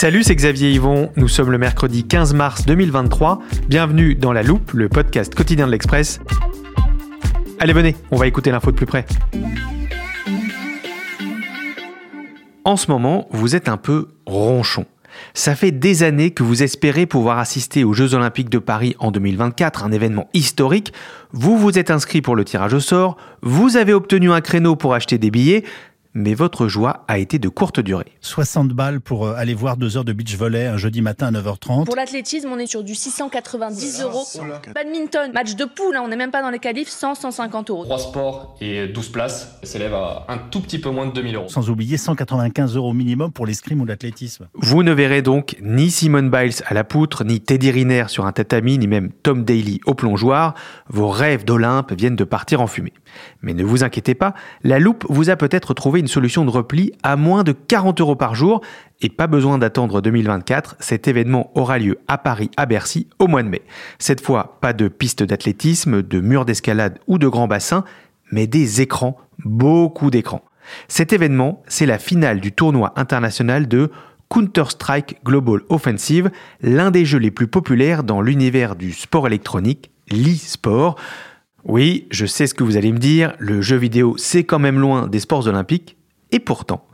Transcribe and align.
Salut, 0.00 0.22
c'est 0.22 0.36
Xavier 0.36 0.70
Yvon. 0.70 1.10
Nous 1.16 1.26
sommes 1.26 1.50
le 1.50 1.58
mercredi 1.58 2.06
15 2.06 2.32
mars 2.32 2.64
2023. 2.66 3.40
Bienvenue 3.66 4.14
dans 4.14 4.32
La 4.32 4.44
Loupe, 4.44 4.70
le 4.70 4.88
podcast 4.88 5.34
quotidien 5.34 5.66
de 5.66 5.72
l'Express. 5.72 6.20
Allez, 7.58 7.72
venez, 7.72 7.96
on 8.12 8.16
va 8.16 8.28
écouter 8.28 8.52
l'info 8.52 8.70
de 8.70 8.76
plus 8.76 8.86
près. 8.86 9.04
En 12.62 12.76
ce 12.76 12.88
moment, 12.92 13.26
vous 13.32 13.56
êtes 13.56 13.68
un 13.68 13.76
peu 13.76 14.06
ronchon. 14.24 14.86
Ça 15.34 15.56
fait 15.56 15.72
des 15.72 16.04
années 16.04 16.30
que 16.30 16.44
vous 16.44 16.62
espérez 16.62 17.06
pouvoir 17.06 17.40
assister 17.40 17.82
aux 17.82 17.92
Jeux 17.92 18.14
Olympiques 18.14 18.50
de 18.50 18.58
Paris 18.58 18.94
en 19.00 19.10
2024, 19.10 19.82
un 19.82 19.90
événement 19.90 20.28
historique. 20.32 20.92
Vous 21.32 21.58
vous 21.58 21.76
êtes 21.76 21.90
inscrit 21.90 22.22
pour 22.22 22.36
le 22.36 22.44
tirage 22.44 22.72
au 22.72 22.78
sort, 22.78 23.16
vous 23.42 23.76
avez 23.76 23.94
obtenu 23.94 24.30
un 24.30 24.42
créneau 24.42 24.76
pour 24.76 24.94
acheter 24.94 25.18
des 25.18 25.32
billets, 25.32 25.64
mais 26.18 26.34
votre 26.34 26.66
joie 26.66 27.04
a 27.06 27.18
été 27.18 27.38
de 27.38 27.48
courte 27.48 27.78
durée. 27.80 28.12
60 28.22 28.70
balles 28.70 29.00
pour 29.00 29.26
euh, 29.26 29.34
aller 29.36 29.54
voir 29.54 29.76
deux 29.76 29.96
heures 29.96 30.04
de 30.04 30.12
beach 30.12 30.36
volley 30.36 30.66
un 30.66 30.76
jeudi 30.76 31.00
matin 31.00 31.28
à 31.28 31.30
9h30. 31.30 31.84
Pour 31.84 31.94
l'athlétisme, 31.94 32.48
on 32.52 32.58
est 32.58 32.66
sur 32.66 32.82
du 32.82 32.94
690 32.94 34.02
euros. 34.02 34.24
Badminton, 34.74 35.32
match 35.32 35.54
de 35.54 35.64
poule, 35.64 35.96
hein, 35.96 36.02
on 36.04 36.08
n'est 36.08 36.16
même 36.16 36.32
pas 36.32 36.42
dans 36.42 36.50
les 36.50 36.58
qualifs, 36.58 36.88
100, 36.88 37.14
150 37.14 37.70
euros. 37.70 37.84
3 37.84 37.98
sports 37.98 38.56
et 38.60 38.88
12 38.88 39.08
places 39.10 39.58
s'élève 39.62 39.94
à 39.94 40.26
un 40.28 40.38
tout 40.38 40.60
petit 40.60 40.80
peu 40.80 40.90
moins 40.90 41.06
de 41.06 41.12
2000 41.12 41.36
euros. 41.36 41.48
Sans 41.48 41.70
oublier 41.70 41.96
195 41.96 42.74
euros 42.74 42.92
minimum 42.92 43.30
pour 43.30 43.46
l'escrime 43.46 43.80
ou 43.80 43.84
l'athlétisme. 43.84 44.48
Vous 44.54 44.82
ne 44.82 44.92
verrez 44.92 45.22
donc 45.22 45.56
ni 45.62 45.90
Simone 45.90 46.30
Biles 46.30 46.64
à 46.66 46.74
la 46.74 46.82
poutre, 46.82 47.24
ni 47.24 47.40
Teddy 47.40 47.70
Riner 47.70 48.06
sur 48.08 48.26
un 48.26 48.32
tatami, 48.32 48.76
ni 48.78 48.88
même 48.88 49.12
Tom 49.22 49.44
Daly 49.44 49.80
au 49.86 49.94
plongeoir. 49.94 50.54
Vos 50.88 51.10
rêves 51.10 51.44
d'Olympe 51.44 51.92
viennent 51.92 52.16
de 52.16 52.24
partir 52.24 52.60
en 52.60 52.66
fumée. 52.66 52.92
Mais 53.42 53.54
ne 53.54 53.62
vous 53.62 53.84
inquiétez 53.84 54.14
pas, 54.14 54.34
la 54.64 54.80
loupe 54.80 55.06
vous 55.08 55.30
a 55.30 55.36
peut-être 55.36 55.74
trouvé 55.74 56.00
une 56.00 56.07
solution 56.08 56.44
de 56.44 56.50
repli 56.50 56.92
à 57.02 57.16
moins 57.16 57.44
de 57.44 57.52
40 57.52 58.00
euros 58.00 58.16
par 58.16 58.34
jour 58.34 58.60
et 59.00 59.08
pas 59.08 59.26
besoin 59.26 59.58
d'attendre 59.58 60.00
2024. 60.00 60.76
Cet 60.80 61.08
événement 61.08 61.50
aura 61.54 61.78
lieu 61.78 61.98
à 62.08 62.18
Paris, 62.18 62.50
à 62.56 62.66
Bercy, 62.66 63.06
au 63.18 63.28
mois 63.28 63.42
de 63.42 63.48
mai. 63.48 63.62
Cette 63.98 64.20
fois, 64.20 64.58
pas 64.60 64.72
de 64.72 64.88
piste 64.88 65.22
d'athlétisme, 65.22 66.02
de 66.02 66.20
murs 66.20 66.44
d'escalade 66.44 66.98
ou 67.06 67.18
de 67.18 67.28
grands 67.28 67.48
bassins, 67.48 67.84
mais 68.32 68.46
des 68.46 68.80
écrans, 68.80 69.16
beaucoup 69.44 70.10
d'écrans. 70.10 70.42
Cet 70.88 71.12
événement, 71.12 71.62
c'est 71.68 71.86
la 71.86 71.98
finale 71.98 72.40
du 72.40 72.52
tournoi 72.52 72.92
international 72.96 73.68
de 73.68 73.90
Counter-Strike 74.28 75.24
Global 75.24 75.60
Offensive, 75.68 76.30
l'un 76.60 76.90
des 76.90 77.04
jeux 77.04 77.18
les 77.18 77.30
plus 77.30 77.46
populaires 77.46 78.04
dans 78.04 78.20
l'univers 78.20 78.76
du 78.76 78.92
sport 78.92 79.26
électronique, 79.26 79.90
l'e-sport. 80.10 80.96
Oui, 81.64 82.06
je 82.10 82.26
sais 82.26 82.46
ce 82.46 82.54
que 82.54 82.64
vous 82.64 82.76
allez 82.76 82.92
me 82.92 82.98
dire, 82.98 83.34
le 83.38 83.60
jeu 83.60 83.76
vidéo 83.76 84.14
c'est 84.16 84.44
quand 84.44 84.58
même 84.58 84.78
loin 84.78 85.06
des 85.06 85.20
sports 85.20 85.46
olympiques, 85.48 85.96
et 86.32 86.40
pourtant, 86.40 86.86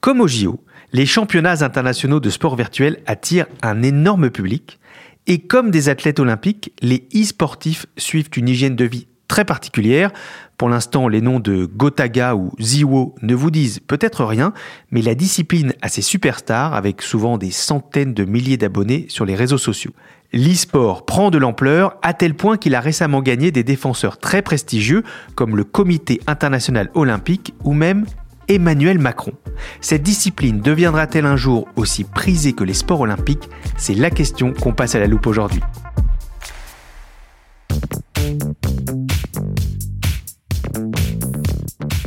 comme 0.00 0.20
au 0.20 0.28
JO, 0.28 0.62
les 0.92 1.06
championnats 1.06 1.64
internationaux 1.64 2.20
de 2.20 2.30
sport 2.30 2.56
virtuel 2.56 2.98
attirent 3.06 3.46
un 3.62 3.82
énorme 3.82 4.30
public, 4.30 4.78
et 5.26 5.40
comme 5.40 5.70
des 5.70 5.88
athlètes 5.90 6.20
olympiques, 6.20 6.72
les 6.80 7.06
e-sportifs 7.14 7.86
suivent 7.98 8.30
une 8.36 8.48
hygiène 8.48 8.76
de 8.76 8.86
vie 8.86 9.06
très 9.28 9.44
particulière. 9.44 10.10
Pour 10.56 10.70
l'instant, 10.70 11.06
les 11.06 11.20
noms 11.20 11.38
de 11.38 11.66
Gotaga 11.66 12.34
ou 12.34 12.50
Ziwo 12.58 13.14
ne 13.20 13.34
vous 13.34 13.50
disent 13.50 13.78
peut-être 13.80 14.24
rien, 14.24 14.54
mais 14.90 15.02
la 15.02 15.14
discipline 15.14 15.74
a 15.82 15.88
ses 15.88 16.00
superstars 16.00 16.74
avec 16.74 17.02
souvent 17.02 17.36
des 17.36 17.50
centaines 17.50 18.14
de 18.14 18.24
milliers 18.24 18.56
d'abonnés 18.56 19.04
sur 19.10 19.26
les 19.26 19.34
réseaux 19.34 19.58
sociaux. 19.58 19.92
L'e-sport 20.32 21.04
prend 21.04 21.30
de 21.30 21.38
l'ampleur 21.38 21.96
à 22.02 22.14
tel 22.14 22.34
point 22.34 22.56
qu'il 22.56 22.74
a 22.74 22.80
récemment 22.80 23.22
gagné 23.22 23.50
des 23.50 23.64
défenseurs 23.64 24.18
très 24.18 24.42
prestigieux 24.42 25.02
comme 25.34 25.56
le 25.56 25.64
Comité 25.64 26.20
international 26.26 26.90
olympique 26.94 27.54
ou 27.64 27.74
même 27.74 28.06
Emmanuel 28.48 28.98
Macron. 28.98 29.32
Cette 29.80 30.02
discipline 30.02 30.60
deviendra-t-elle 30.60 31.26
un 31.26 31.36
jour 31.36 31.68
aussi 31.76 32.04
prisée 32.04 32.52
que 32.54 32.64
les 32.64 32.74
sports 32.74 33.00
olympiques? 33.00 33.48
C'est 33.76 33.94
la 33.94 34.10
question 34.10 34.52
qu'on 34.52 34.72
passe 34.72 34.94
à 34.94 34.98
la 34.98 35.06
loupe 35.06 35.26
aujourd'hui. 35.26 35.60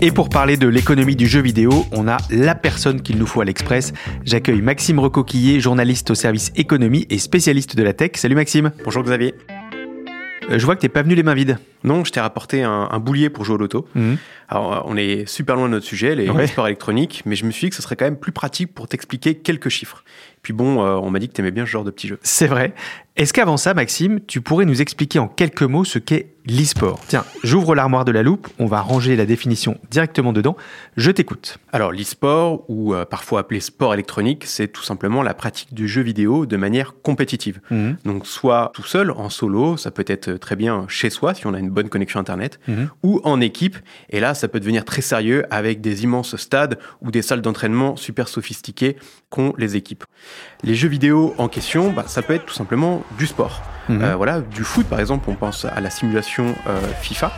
Et 0.04 0.12
pour 0.12 0.30
parler 0.30 0.58
de 0.58 0.68
l'économie 0.68 1.16
du 1.16 1.28
jeu 1.28 1.42
vidéo, 1.42 1.86
on 1.92 2.08
a 2.08 2.18
la 2.32 2.56
personne 2.56 3.02
qu'il 3.02 3.20
nous 3.20 3.28
faut 3.28 3.42
à 3.42 3.46
l'Express. 3.46 3.94
J'accueille 4.26 4.62
Maxime 4.62 4.98
Recoquillé, 4.98 5.60
journaliste 5.60 6.10
au 6.10 6.16
service 6.16 6.52
économie 6.56 7.06
et 7.12 7.20
spécialiste 7.20 7.76
de 7.76 7.84
la 7.84 7.94
tech. 7.94 8.14
Salut 8.16 8.34
Maxime. 8.34 8.72
Bonjour 8.84 9.04
Xavier. 9.04 9.36
Euh, 10.50 10.58
je 10.60 10.66
vois 10.66 10.76
que 10.76 10.82
t'es 10.82 10.90
pas 10.90 11.04
venu 11.04 11.16
les 11.16 11.24
mains 11.24 11.34
vides. 11.34 11.58
Non, 11.84 12.04
je 12.04 12.12
t'ai 12.12 12.20
rapporté 12.20 12.64
un, 12.64 12.88
un 12.92 13.00
boulier 13.00 13.30
pour 13.30 13.46
jouer 13.46 13.56
au 13.56 13.60
loto. 13.60 13.88
Mhm. 13.96 14.18
Alors, 14.50 14.74
euh, 14.74 14.80
on 14.86 14.98
est 14.98 15.28
super 15.28 15.56
loin 15.56 15.66
de 15.68 15.72
notre 15.72 15.86
sujet, 15.86 16.16
les, 16.16 16.30
Ouais. 16.30 16.42
les 16.42 16.48
sports 16.48 16.68
électroniques, 16.68 17.22
mais 17.26 17.36
je 17.36 17.46
me 17.46 17.52
suis 17.52 17.68
dit 17.68 17.70
que 17.70 17.76
ce 17.76 17.82
serait 17.82 17.96
quand 17.96 18.06
même 18.06 18.18
plus 18.20 18.32
pratique 18.32 18.74
pour 18.74 18.88
t'expliquer 18.88 19.36
quelques 19.36 19.70
chiffres. 19.70 20.04
Puis 20.42 20.54
bon, 20.54 20.84
euh, 20.84 20.96
on 20.96 21.10
m'a 21.12 21.20
dit 21.20 21.28
que 21.28 21.34
t'aimais 21.34 21.52
bien 21.52 21.66
ce 21.66 21.72
genre 21.72 21.84
de 21.84 21.92
petits 21.92 22.08
jeux. 22.08 22.20
C'est 22.24 22.48
vrai. 22.48 22.74
Est-ce 23.18 23.34
qu'avant 23.34 23.58
ça, 23.58 23.74
Maxime, 23.74 24.22
tu 24.26 24.42
pourrais 24.42 24.66
nous 24.66 24.82
expliquer 24.82 25.20
en 25.20 25.28
quelques 25.28 25.62
mots 25.64 25.84
ce 25.84 26.00
qu'est 26.00 26.34
l'e-sport? 26.48 27.00
Tiens, 27.08 27.26
j'ouvre 27.44 27.76
l'armoire 27.76 28.06
de 28.06 28.12
la 28.12 28.24
loupe, 28.24 28.48
on 28.58 28.66
va 28.66 28.80
ranger 28.82 29.16
la 29.18 29.26
définition 29.26 29.78
directement 29.92 30.32
dedans. 30.34 30.56
Je 30.96 31.12
t'écoute. 31.12 31.58
Alors, 31.74 31.92
l'e-sport, 31.92 32.64
ou 32.70 32.96
euh, 32.96 33.04
parfois 33.06 33.42
appelé 33.42 33.60
sport 33.60 33.94
électronique, 33.94 34.46
c'est 34.46 34.70
tout 34.70 34.82
simplement 34.82 35.22
la 35.24 35.34
pratique 35.34 35.74
du 35.74 35.88
jeu 35.90 36.02
vidéo 36.02 36.46
de 36.46 36.56
manière 36.58 36.96
compétitive. 37.04 37.60
Mhm. 37.70 37.98
Donc, 38.06 38.26
soit 38.26 38.72
tout 38.74 38.84
seul, 38.86 39.12
en 39.12 39.30
solo, 39.30 39.76
ça 39.78 39.92
peut 39.92 40.06
être 40.08 40.32
très 40.38 40.56
bien 40.56 40.86
chez 40.88 41.10
soi, 41.10 41.34
si 41.34 41.46
on 41.46 41.54
a 41.54 41.60
une 41.60 41.70
bonne 41.70 41.90
connexion 41.90 42.20
Internet, 42.20 42.60
Mhm. 42.68 42.90
ou 43.04 43.20
en 43.26 43.42
équipe. 43.42 43.78
Et 44.10 44.22
là, 44.22 44.34
ça 44.34 44.48
peut 44.48 44.60
devenir 44.62 44.86
très 44.86 45.02
sérieux 45.02 45.44
avec 45.52 45.82
des 45.82 46.04
immenses 46.06 46.38
stades 46.38 46.80
ou 47.02 47.12
des 47.12 47.22
salles 47.22 47.42
d'entraînement 47.42 47.98
super 47.98 48.28
sophistiquées 48.30 48.96
qu'ont 49.32 49.54
les 49.58 49.76
équipes. 49.76 50.04
Les 50.64 50.76
jeux 50.76 50.90
vidéo 50.90 51.34
en 51.40 51.48
question, 51.48 51.92
bah, 51.92 52.04
ça 52.06 52.22
peut 52.22 52.36
être 52.36 52.46
tout 52.46 52.54
simplement 52.54 53.02
du 53.18 53.26
sport. 53.26 53.64
Mhm. 53.90 54.04
Euh, 54.04 54.16
voilà, 54.16 54.42
du 54.42 54.64
foot 54.64 54.86
par 54.86 55.00
exemple, 55.00 55.28
on 55.30 55.36
pense 55.36 55.66
à 55.66 55.82
la 55.82 55.90
simulation 55.90 56.54
euh, 56.68 56.80
FIFA. 57.02 57.32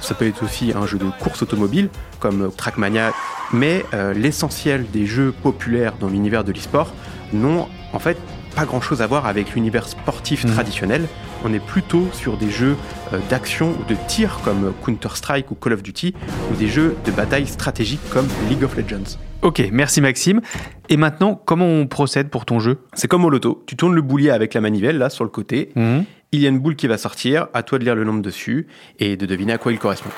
Ça 0.00 0.14
peut 0.14 0.26
être 0.26 0.42
aussi 0.42 0.72
un 0.74 0.84
jeu 0.84 0.98
de 0.98 1.08
course 1.20 1.42
automobile 1.42 1.88
comme 2.18 2.52
Trackmania, 2.54 3.12
mais 3.52 3.86
euh, 3.94 4.12
l'essentiel 4.12 4.90
des 4.90 5.06
jeux 5.06 5.32
populaires 5.32 5.94
dans 5.98 6.08
l'univers 6.08 6.44
de 6.44 6.52
l'e-sport 6.52 6.92
n'ont 7.32 7.68
en 7.92 7.98
fait 7.98 8.18
pas 8.54 8.64
grand 8.64 8.80
chose 8.80 9.02
à 9.02 9.06
voir 9.06 9.26
avec 9.26 9.54
l'univers 9.54 9.86
sportif 9.88 10.44
Mhm. 10.44 10.52
traditionnel. 10.52 11.08
On 11.44 11.52
est 11.52 11.64
plutôt 11.64 12.06
sur 12.12 12.36
des 12.36 12.50
jeux 12.50 12.76
euh, 13.12 13.18
d'action 13.30 13.70
ou 13.80 13.84
de 13.90 13.96
tir 14.08 14.40
comme 14.44 14.72
Counter-Strike 14.84 15.50
ou 15.50 15.54
Call 15.54 15.72
of 15.72 15.82
Duty 15.82 16.14
ou 16.52 16.56
des 16.56 16.68
jeux 16.68 16.96
de 17.04 17.10
bataille 17.10 17.46
stratégique 17.46 18.00
comme 18.10 18.26
League 18.48 18.62
of 18.64 18.76
Legends. 18.76 19.18
Ok, 19.42 19.62
merci 19.72 20.00
Maxime. 20.00 20.40
Et 20.88 20.96
maintenant, 20.96 21.34
comment 21.44 21.66
on 21.66 21.86
procède 21.86 22.28
pour 22.30 22.44
ton 22.44 22.60
jeu? 22.60 22.78
C'est 22.94 23.08
comme 23.08 23.24
au 23.24 23.30
loto, 23.30 23.64
tu 23.66 23.76
tournes 23.76 23.94
le 23.94 24.02
boulier 24.02 24.30
avec 24.30 24.54
la 24.54 24.60
manivelle 24.60 24.98
là 24.98 25.10
sur 25.10 25.24
le 25.24 25.30
côté, 25.30 25.72
Mhm. 25.74 26.04
il 26.32 26.40
y 26.40 26.46
a 26.46 26.48
une 26.48 26.60
boule 26.60 26.76
qui 26.76 26.86
va 26.86 26.96
sortir, 26.98 27.48
à 27.54 27.62
toi 27.62 27.78
de 27.78 27.84
lire 27.84 27.94
le 27.96 28.04
nombre 28.04 28.22
dessus 28.22 28.66
et 29.00 29.16
de 29.16 29.26
deviner 29.26 29.52
à 29.54 29.58
quoi 29.58 29.72
il 29.72 29.78
correspond. 29.78 30.10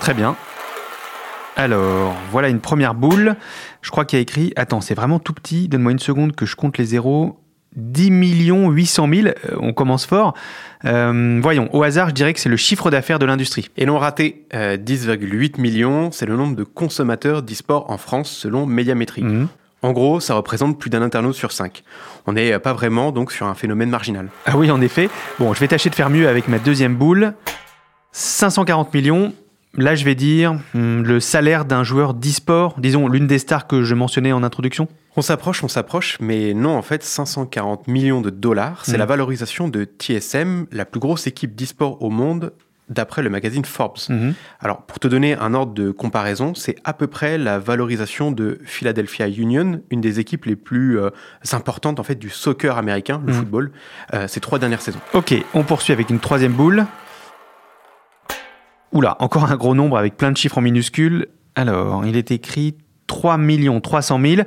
Très 0.00 0.12
bien. 0.14 0.34
Alors, 1.56 2.14
voilà 2.32 2.48
une 2.48 2.58
première 2.60 2.94
boule. 2.94 3.36
Je 3.80 3.90
crois 3.92 4.04
qu'il 4.04 4.16
y 4.18 4.20
a 4.20 4.22
écrit, 4.22 4.52
attends, 4.56 4.80
c'est 4.80 4.94
vraiment 4.94 5.20
tout 5.20 5.32
petit, 5.32 5.68
donne-moi 5.68 5.92
une 5.92 6.00
seconde 6.00 6.34
que 6.34 6.46
je 6.46 6.56
compte 6.56 6.78
les 6.78 6.84
zéros. 6.84 7.38
10 7.76 8.10
800 8.70 9.08
000, 9.12 9.26
euh, 9.28 9.32
on 9.58 9.72
commence 9.72 10.06
fort. 10.06 10.34
Euh, 10.84 11.38
voyons, 11.42 11.68
au 11.74 11.82
hasard, 11.82 12.10
je 12.10 12.14
dirais 12.14 12.32
que 12.32 12.40
c'est 12.40 12.48
le 12.48 12.56
chiffre 12.56 12.90
d'affaires 12.90 13.18
de 13.18 13.26
l'industrie. 13.26 13.70
Et 13.76 13.86
non 13.86 13.98
raté, 13.98 14.46
euh, 14.54 14.76
10,8 14.76 15.60
millions, 15.60 16.10
c'est 16.10 16.26
le 16.26 16.36
nombre 16.36 16.56
de 16.56 16.64
consommateurs 16.64 17.42
d'e-sport 17.42 17.90
en 17.90 17.98
France 17.98 18.30
selon 18.30 18.66
Médiamétrie. 18.66 19.22
Mhm. 19.22 19.48
En 19.82 19.92
gros, 19.92 20.18
ça 20.18 20.34
représente 20.34 20.78
plus 20.78 20.88
d'un 20.88 21.02
internaute 21.02 21.34
sur 21.34 21.52
cinq. 21.52 21.82
On 22.26 22.32
n'est 22.32 22.58
pas 22.58 22.72
vraiment 22.72 23.12
donc 23.12 23.30
sur 23.32 23.46
un 23.46 23.54
phénomène 23.54 23.90
marginal. 23.90 24.28
Ah 24.46 24.56
oui, 24.56 24.70
en 24.70 24.80
effet. 24.80 25.10
Bon, 25.38 25.52
je 25.52 25.60
vais 25.60 25.68
tâcher 25.68 25.90
de 25.90 25.94
faire 25.94 26.08
mieux 26.08 26.26
avec 26.26 26.48
ma 26.48 26.58
deuxième 26.58 26.96
boule. 26.96 27.34
540 28.12 28.94
millions. 28.94 29.34
Là, 29.76 29.94
je 29.94 30.04
vais 30.04 30.14
dire 30.14 30.54
hmm, 30.74 31.02
le 31.02 31.18
salaire 31.20 31.64
d'un 31.64 31.82
joueur 31.82 32.14
d'e-sport, 32.14 32.74
disons 32.78 33.08
l'une 33.08 33.26
des 33.26 33.38
stars 33.38 33.66
que 33.66 33.82
je 33.82 33.94
mentionnais 33.94 34.32
en 34.32 34.42
introduction. 34.44 34.86
On 35.16 35.22
s'approche, 35.22 35.64
on 35.64 35.68
s'approche, 35.68 36.16
mais 36.20 36.54
non, 36.54 36.76
en 36.76 36.82
fait, 36.82 37.02
540 37.02 37.88
millions 37.88 38.20
de 38.20 38.30
dollars, 38.30 38.84
c'est 38.84 38.92
Mhm. 38.92 38.98
la 38.98 39.06
valorisation 39.06 39.68
de 39.68 39.84
TSM, 39.84 40.66
la 40.72 40.84
plus 40.84 41.00
grosse 41.00 41.26
équipe 41.26 41.54
d'e-sport 41.56 42.02
au 42.02 42.10
monde, 42.10 42.52
d'après 42.90 43.22
le 43.22 43.30
magazine 43.30 43.64
Forbes. 43.64 43.96
Mhm. 44.10 44.34
Alors, 44.60 44.82
pour 44.82 44.98
te 45.00 45.08
donner 45.08 45.34
un 45.36 45.54
ordre 45.54 45.72
de 45.72 45.90
comparaison, 45.90 46.54
c'est 46.54 46.76
à 46.84 46.92
peu 46.92 47.06
près 47.06 47.38
la 47.38 47.58
valorisation 47.58 48.30
de 48.30 48.58
Philadelphia 48.64 49.26
Union, 49.28 49.80
une 49.90 50.00
des 50.02 50.20
équipes 50.20 50.44
les 50.44 50.56
plus 50.56 50.98
euh, 51.00 51.08
importantes 51.52 51.98
en 51.98 52.02
fait 52.02 52.16
du 52.16 52.28
soccer 52.28 52.76
américain, 52.76 53.22
le 53.26 53.32
Mhm. 53.32 53.38
football, 53.38 53.70
euh, 54.12 54.28
ces 54.28 54.40
trois 54.40 54.58
dernières 54.58 54.82
saisons. 54.82 55.00
Ok, 55.14 55.34
on 55.54 55.62
poursuit 55.64 55.92
avec 55.94 56.10
une 56.10 56.20
troisième 56.20 56.52
boule. 56.52 56.84
Oula, 58.94 59.16
encore 59.18 59.50
un 59.50 59.56
gros 59.56 59.74
nombre 59.74 59.98
avec 59.98 60.16
plein 60.16 60.30
de 60.30 60.36
chiffres 60.36 60.58
en 60.58 60.60
minuscules. 60.60 61.26
Alors, 61.56 62.06
il 62.06 62.16
est 62.16 62.30
écrit 62.30 62.76
3 63.08 63.38
300 63.82 64.20
000. 64.20 64.42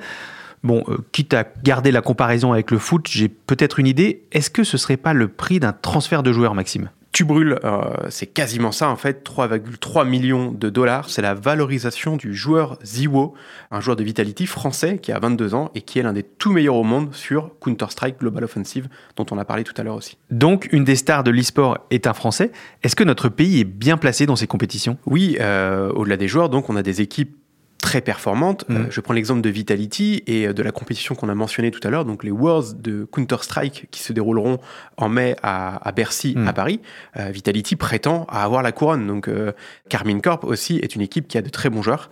Bon, 0.63 0.83
euh, 0.87 0.97
quitte 1.11 1.33
à 1.33 1.45
garder 1.63 1.91
la 1.91 2.01
comparaison 2.01 2.53
avec 2.53 2.71
le 2.71 2.79
foot, 2.79 3.07
j'ai 3.09 3.27
peut-être 3.27 3.79
une 3.79 3.87
idée. 3.87 4.23
Est-ce 4.31 4.49
que 4.49 4.63
ce 4.63 4.77
serait 4.77 4.97
pas 4.97 5.13
le 5.13 5.27
prix 5.27 5.59
d'un 5.59 5.73
transfert 5.73 6.23
de 6.23 6.31
joueur, 6.31 6.55
Maxime? 6.55 6.89
Tu 7.17 7.25
brûles, 7.25 7.57
euh, 7.63 7.81
c'est 8.09 8.27
quasiment 8.27 8.71
ça 8.71 8.89
en 8.89 8.95
fait, 8.95 9.27
3,3 9.27 10.07
millions 10.07 10.51
de 10.51 10.69
dollars. 10.69 11.09
C'est 11.09 11.23
la 11.23 11.33
valorisation 11.33 12.15
du 12.15 12.35
joueur 12.35 12.77
Ziwo, 12.85 13.33
un 13.71 13.81
joueur 13.81 13.95
de 13.95 14.03
Vitality 14.03 14.45
français 14.45 14.99
qui 14.99 15.11
a 15.11 15.17
22 15.17 15.55
ans 15.55 15.71
et 15.73 15.81
qui 15.81 15.97
est 15.97 16.03
l'un 16.03 16.13
des 16.13 16.21
tout 16.21 16.51
meilleurs 16.51 16.75
au 16.75 16.83
monde 16.83 17.15
sur 17.15 17.57
Counter-Strike 17.59 18.19
Global 18.19 18.43
Offensive, 18.43 18.87
dont 19.15 19.25
on 19.31 19.39
a 19.39 19.45
parlé 19.45 19.63
tout 19.63 19.73
à 19.77 19.83
l'heure 19.83 19.95
aussi. 19.95 20.19
Donc, 20.29 20.69
une 20.71 20.83
des 20.83 20.95
stars 20.95 21.23
de 21.23 21.31
l'e-sport 21.31 21.79
est 21.89 22.05
un 22.05 22.13
Français. 22.13 22.51
Est-ce 22.83 22.95
que 22.95 23.03
notre 23.03 23.29
pays 23.29 23.61
est 23.61 23.63
bien 23.63 23.97
placé 23.97 24.27
dans 24.27 24.35
ces 24.35 24.45
compétitions? 24.45 24.99
Oui, 25.07 25.37
euh, 25.41 25.89
au-delà 25.93 26.17
des 26.17 26.27
joueurs, 26.27 26.49
donc 26.49 26.69
on 26.69 26.75
a 26.75 26.83
des 26.83 27.01
équipes 27.01 27.35
très 27.81 28.01
performantes. 28.01 28.65
Mhm. 28.69 28.77
Euh, 28.77 28.85
je 28.89 28.99
prends 29.01 29.13
l'exemple 29.13 29.41
de 29.41 29.49
Vitality 29.49 30.23
et 30.27 30.47
euh, 30.47 30.53
de 30.53 30.63
la 30.63 30.71
compétition 30.71 31.15
qu'on 31.15 31.29
a 31.29 31.35
mentionnée 31.35 31.71
tout 31.71 31.79
à 31.87 31.89
l'heure, 31.91 32.05
donc 32.05 32.23
les 32.23 32.31
Worlds 32.31 32.81
de 32.81 33.05
Counter-Strike 33.05 33.87
qui 33.91 34.01
se 34.01 34.13
dérouleront 34.13 34.59
en 34.97 35.09
mai 35.09 35.35
à, 35.43 35.87
à 35.87 35.91
Bercy, 35.91 36.33
Mhm. 36.35 36.47
à 36.47 36.53
Paris. 36.53 36.81
Euh, 37.17 37.29
Vitality 37.29 37.75
prétend 37.75 38.25
à 38.29 38.43
avoir 38.43 38.61
la 38.63 38.71
couronne. 38.71 39.05
Donc 39.07 39.27
euh, 39.27 39.51
Carmine 39.89 40.21
Corp 40.21 40.43
aussi 40.43 40.77
est 40.77 40.95
une 40.95 41.01
équipe 41.01 41.27
qui 41.27 41.37
a 41.37 41.41
de 41.41 41.49
très 41.49 41.69
bons 41.69 41.81
joueurs. 41.81 42.09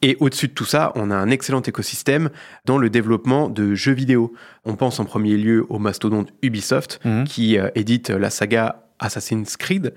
Et 0.00 0.16
au-dessus 0.20 0.46
de 0.46 0.52
tout 0.52 0.64
ça, 0.64 0.92
on 0.94 1.10
a 1.10 1.16
un 1.16 1.28
excellent 1.30 1.60
écosystème 1.62 2.30
dans 2.66 2.78
le 2.78 2.88
développement 2.88 3.48
de 3.48 3.74
jeux 3.74 3.92
vidéo. 3.94 4.32
On 4.64 4.76
pense 4.76 5.00
en 5.00 5.04
premier 5.04 5.36
lieu 5.36 5.66
au 5.70 5.80
mastodonte 5.80 6.28
Ubisoft, 6.42 7.00
Mhm. 7.04 7.24
qui 7.24 7.56
édite 7.74 8.10
la 8.10 8.30
saga 8.30 8.84
Assassin's 9.00 9.56
Creed, 9.56 9.94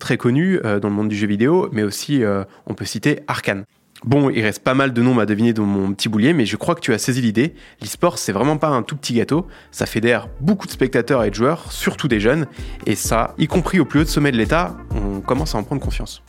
très 0.00 0.16
connu 0.16 0.58
euh, 0.64 0.80
dans 0.80 0.88
le 0.88 0.94
monde 0.94 1.08
du 1.08 1.16
jeu 1.16 1.26
vidéo, 1.28 1.68
mais 1.72 1.82
aussi 1.84 2.22
on 2.66 2.74
peut 2.74 2.84
citer 2.84 3.20
Arkane. 3.28 3.64
Bon, 4.04 4.28
il 4.28 4.42
reste 4.42 4.62
pas 4.62 4.74
mal 4.74 4.92
de 4.92 5.00
noms 5.00 5.18
à 5.18 5.24
deviner 5.24 5.54
dans 5.54 5.64
mon 5.64 5.94
petit 5.94 6.10
boulier, 6.10 6.34
mais 6.34 6.44
je 6.44 6.56
crois 6.56 6.74
que 6.74 6.80
tu 6.80 6.92
as 6.92 6.98
saisi 6.98 7.22
l'idée. 7.22 7.54
L'e-sport, 7.80 8.18
c'est 8.18 8.32
vraiment 8.32 8.58
pas 8.58 8.68
un 8.68 8.82
tout 8.82 8.96
petit 8.96 9.14
gâteau. 9.14 9.46
Ça 9.70 9.86
fédère 9.86 10.28
beaucoup 10.42 10.66
de 10.66 10.72
spectateurs 10.72 11.24
et 11.24 11.30
de 11.30 11.34
joueurs, 11.34 11.72
surtout 11.72 12.06
des 12.06 12.20
jeunes. 12.20 12.46
Et 12.84 12.96
ça, 12.96 13.34
y 13.38 13.46
compris 13.46 13.80
au 13.80 13.86
plus 13.86 14.00
haut 14.00 14.04
sommet 14.04 14.30
de 14.30 14.36
l'État, 14.36 14.76
on 14.94 15.22
commence 15.22 15.54
à 15.54 15.58
en 15.58 15.62
prendre 15.62 15.80
conscience. 15.80 16.22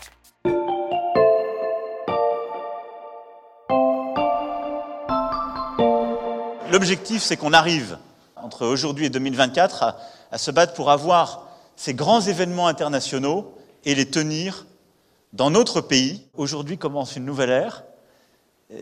L'objectif, 6.72 7.22
c'est 7.22 7.36
qu'on 7.36 7.52
arrive, 7.52 7.98
entre 8.38 8.66
aujourd'hui 8.66 9.08
et 9.08 9.10
2024, 9.10 9.84
à, 9.84 9.98
à 10.32 10.38
se 10.38 10.50
battre 10.50 10.76
pour 10.76 10.92
avoir 10.92 11.50
ces 11.76 11.94
grands 11.94 12.22
événements 12.22 12.68
internationaux 12.68 13.54
et 13.84 13.96
les 13.96 14.06
tenir 14.06 14.66
dans 15.36 15.50
notre 15.50 15.82
pays. 15.82 16.26
Aujourd'hui 16.34 16.78
commence 16.78 17.18
une 17.18 17.26
nouvelle 17.26 17.50
ère. 17.50 17.84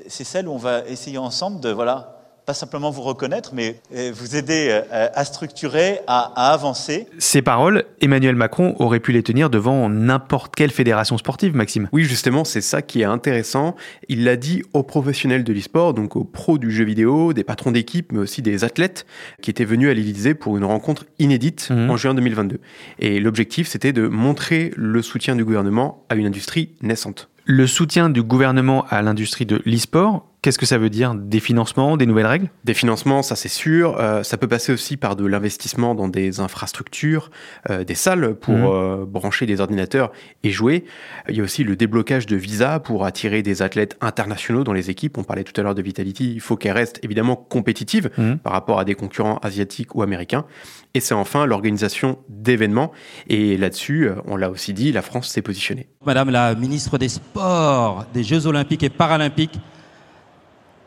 C'est 0.08 0.24
celle 0.24 0.48
où 0.48 0.52
on 0.52 0.58
va 0.58 0.86
essayer 0.86 1.18
ensemble 1.18 1.60
de, 1.60 1.70
voilà, 1.70 2.23
pas 2.46 2.54
simplement 2.54 2.92
vous 2.92 3.02
reconnaître, 3.02 3.52
mais 3.54 3.80
euh, 3.96 4.12
vous 4.14 4.36
aider 4.36 4.68
euh, 4.70 5.08
à 5.14 5.24
structurer, 5.26 6.00
à, 6.08 6.32
à 6.36 6.54
avancer. 6.54 7.08
Ces 7.18 7.42
paroles, 7.42 7.86
Emmanuel 8.02 8.36
Macron 8.36 8.76
aurait 8.80 9.00
pu 9.00 9.12
les 9.12 9.24
tenir 9.24 9.50
devant 9.50 9.88
n'importe 9.90 10.56
quelle 10.56 10.72
fédération 10.72 11.18
sportive, 11.18 11.56
Maxime. 11.56 11.88
Oui, 11.94 12.04
justement, 12.04 12.44
c'est 12.44 12.62
ça 12.62 12.82
qui 12.82 13.02
est 13.02 13.06
intéressant. 13.06 13.76
Il 14.10 14.24
l'a 14.24 14.36
dit 14.36 14.64
aux 14.74 14.84
professionnels 14.84 15.44
de 15.44 15.54
l'e-sport, 15.54 15.94
donc 15.94 16.16
aux 16.16 16.24
pros 16.26 16.58
du 16.58 16.72
jeu 16.72 16.84
vidéo, 16.84 17.34
des 17.34 17.44
patrons 17.44 17.72
d'équipe, 17.72 18.12
mais 18.12 18.20
aussi 18.20 18.42
des 18.42 18.64
athlètes 18.64 19.06
qui 19.42 19.50
étaient 19.50 19.66
venus 19.66 19.90
à 19.90 19.94
l'Élysée 19.94 20.34
pour 20.34 20.58
une 20.58 20.66
rencontre 20.66 21.06
inédite 21.20 21.70
Mhm. 21.70 21.90
en 21.90 21.98
juin 21.98 22.14
2022. 22.14 22.60
Et 23.00 23.20
l'objectif, 23.20 23.68
c'était 23.68 23.94
de 23.94 24.08
montrer 24.08 24.72
le 24.76 25.02
soutien 25.02 25.36
du 25.36 25.46
gouvernement 25.46 26.04
à 26.10 26.16
une 26.16 26.26
industrie 26.26 26.70
naissante. 26.82 27.30
Le 27.46 27.68
soutien 27.68 28.10
du 28.10 28.24
gouvernement 28.24 28.86
à 28.90 29.02
l'industrie 29.02 29.46
de 29.46 29.62
l'e-sport, 29.66 30.26
qu'est-ce 30.44 30.60
que 30.60 30.66
ça 30.68 30.78
veut 30.78 30.92
dire? 30.92 31.16
Des 31.16 31.40
financements, 31.40 31.98
des 31.98 32.06
nouvelles 32.06 32.28
règles? 32.28 32.50
Des 32.66 32.76
financements, 32.76 33.24
ça 33.24 33.36
c'est 33.36 33.50
sûr. 33.50 33.98
Euh, 34.00 34.22
ça 34.22 34.38
peut 34.38 34.48
passer 34.48 34.72
aussi 34.72 34.98
par 34.98 35.16
de 35.16 35.26
l'investissement 35.26 35.96
dans 35.96 36.08
des 36.08 36.40
infrastructures, 36.40 37.32
euh, 37.72 37.84
des 37.84 37.96
salles 37.96 38.36
pour 38.36 38.54
Mhm. 38.54 38.66
euh, 38.66 39.06
brancher 39.08 39.46
des 39.48 39.60
ordinateurs 39.62 40.12
et 40.44 40.52
jouer. 40.52 40.84
Il 41.30 41.36
y 41.36 41.40
a 41.42 41.44
aussi 41.44 41.64
le 41.64 41.76
déblocage 41.76 42.26
de 42.28 42.36
visas 42.36 42.80
pour 42.80 43.06
attirer 43.06 43.42
des 43.42 43.62
athlètes 43.64 43.98
internationaux 44.02 44.64
dans 44.64 44.74
les 44.74 44.90
équipes. 44.92 45.18
On 45.18 45.24
parlait 45.24 45.44
tout 45.46 45.60
à 45.60 45.64
l'heure 45.64 45.76
de 45.76 45.82
Vitality. 45.82 46.34
Il 46.34 46.42
faut 46.42 46.58
qu'elles 46.58 46.74
restent 46.74 47.00
évidemment 47.04 47.36
compétitives 47.38 48.12
Mhm. 48.18 48.38
par 48.40 48.54
rapport 48.54 48.80
à 48.80 48.86
des 48.86 48.96
concurrents 48.96 49.40
asiatiques 49.42 49.96
ou 49.96 50.02
américains. 50.04 50.46
Et 50.94 51.00
c'est 51.00 51.16
enfin 51.16 51.46
l'organisation 51.46 52.20
d'événements. 52.30 52.92
Et 53.30 53.56
là-dessus, 53.58 54.10
on 54.28 54.36
l'a 54.36 54.50
aussi 54.52 54.74
dit, 54.74 54.92
la 54.92 55.02
France 55.02 55.30
s'est 55.30 55.42
positionnée. 55.42 55.88
Madame 56.06 56.30
la 56.30 56.54
ministre 56.54 56.98
des 56.98 57.08
Sports, 57.10 58.06
des 58.14 58.24
Jeux 58.24 58.46
Olympiques 58.46 58.84
et 58.84 58.90
Paralympiques, 58.90 59.58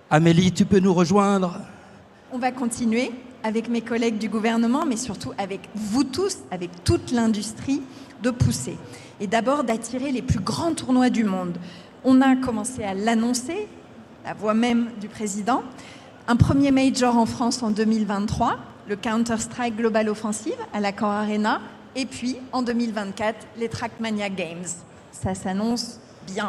Amélie, 0.08 0.52
tu 0.52 0.64
peux 0.64 0.78
nous 0.78 0.94
rejoindre 0.94 1.58
On 2.30 2.38
va 2.38 2.52
continuer 2.52 3.10
avec 3.42 3.68
mes 3.68 3.80
collègues 3.80 4.18
du 4.18 4.28
gouvernement, 4.28 4.86
mais 4.86 4.96
surtout 4.96 5.32
avec 5.36 5.68
vous 5.74 6.04
tous, 6.04 6.38
avec 6.52 6.70
toute 6.84 7.10
l'industrie, 7.10 7.82
de 8.22 8.30
pousser. 8.30 8.78
Et 9.18 9.26
d'abord 9.26 9.64
d'attirer 9.64 10.12
les 10.12 10.22
plus 10.22 10.38
grands 10.38 10.74
tournois 10.74 11.10
du 11.10 11.24
monde. 11.24 11.58
On 12.04 12.20
a 12.20 12.36
commencé 12.36 12.84
à 12.84 12.94
l'annoncer, 12.94 13.66
la 14.24 14.32
voix 14.32 14.54
même 14.54 14.90
du 15.00 15.08
président. 15.08 15.64
Un 16.28 16.36
premier 16.36 16.70
major 16.70 17.16
en 17.16 17.26
France 17.26 17.64
en 17.64 17.72
2023, 17.72 18.58
le 18.88 18.94
Counter-Strike 18.94 19.76
Global 19.76 20.08
Offensive 20.08 20.54
à 20.72 20.78
l'Accor 20.78 21.10
Arena. 21.10 21.60
Et 21.96 22.06
puis 22.06 22.36
en 22.52 22.62
2024, 22.62 23.44
les 23.58 23.68
Trackmania 23.68 24.28
Games. 24.28 24.66
Ça 25.10 25.34
s'annonce 25.34 25.98
bien. 26.32 26.46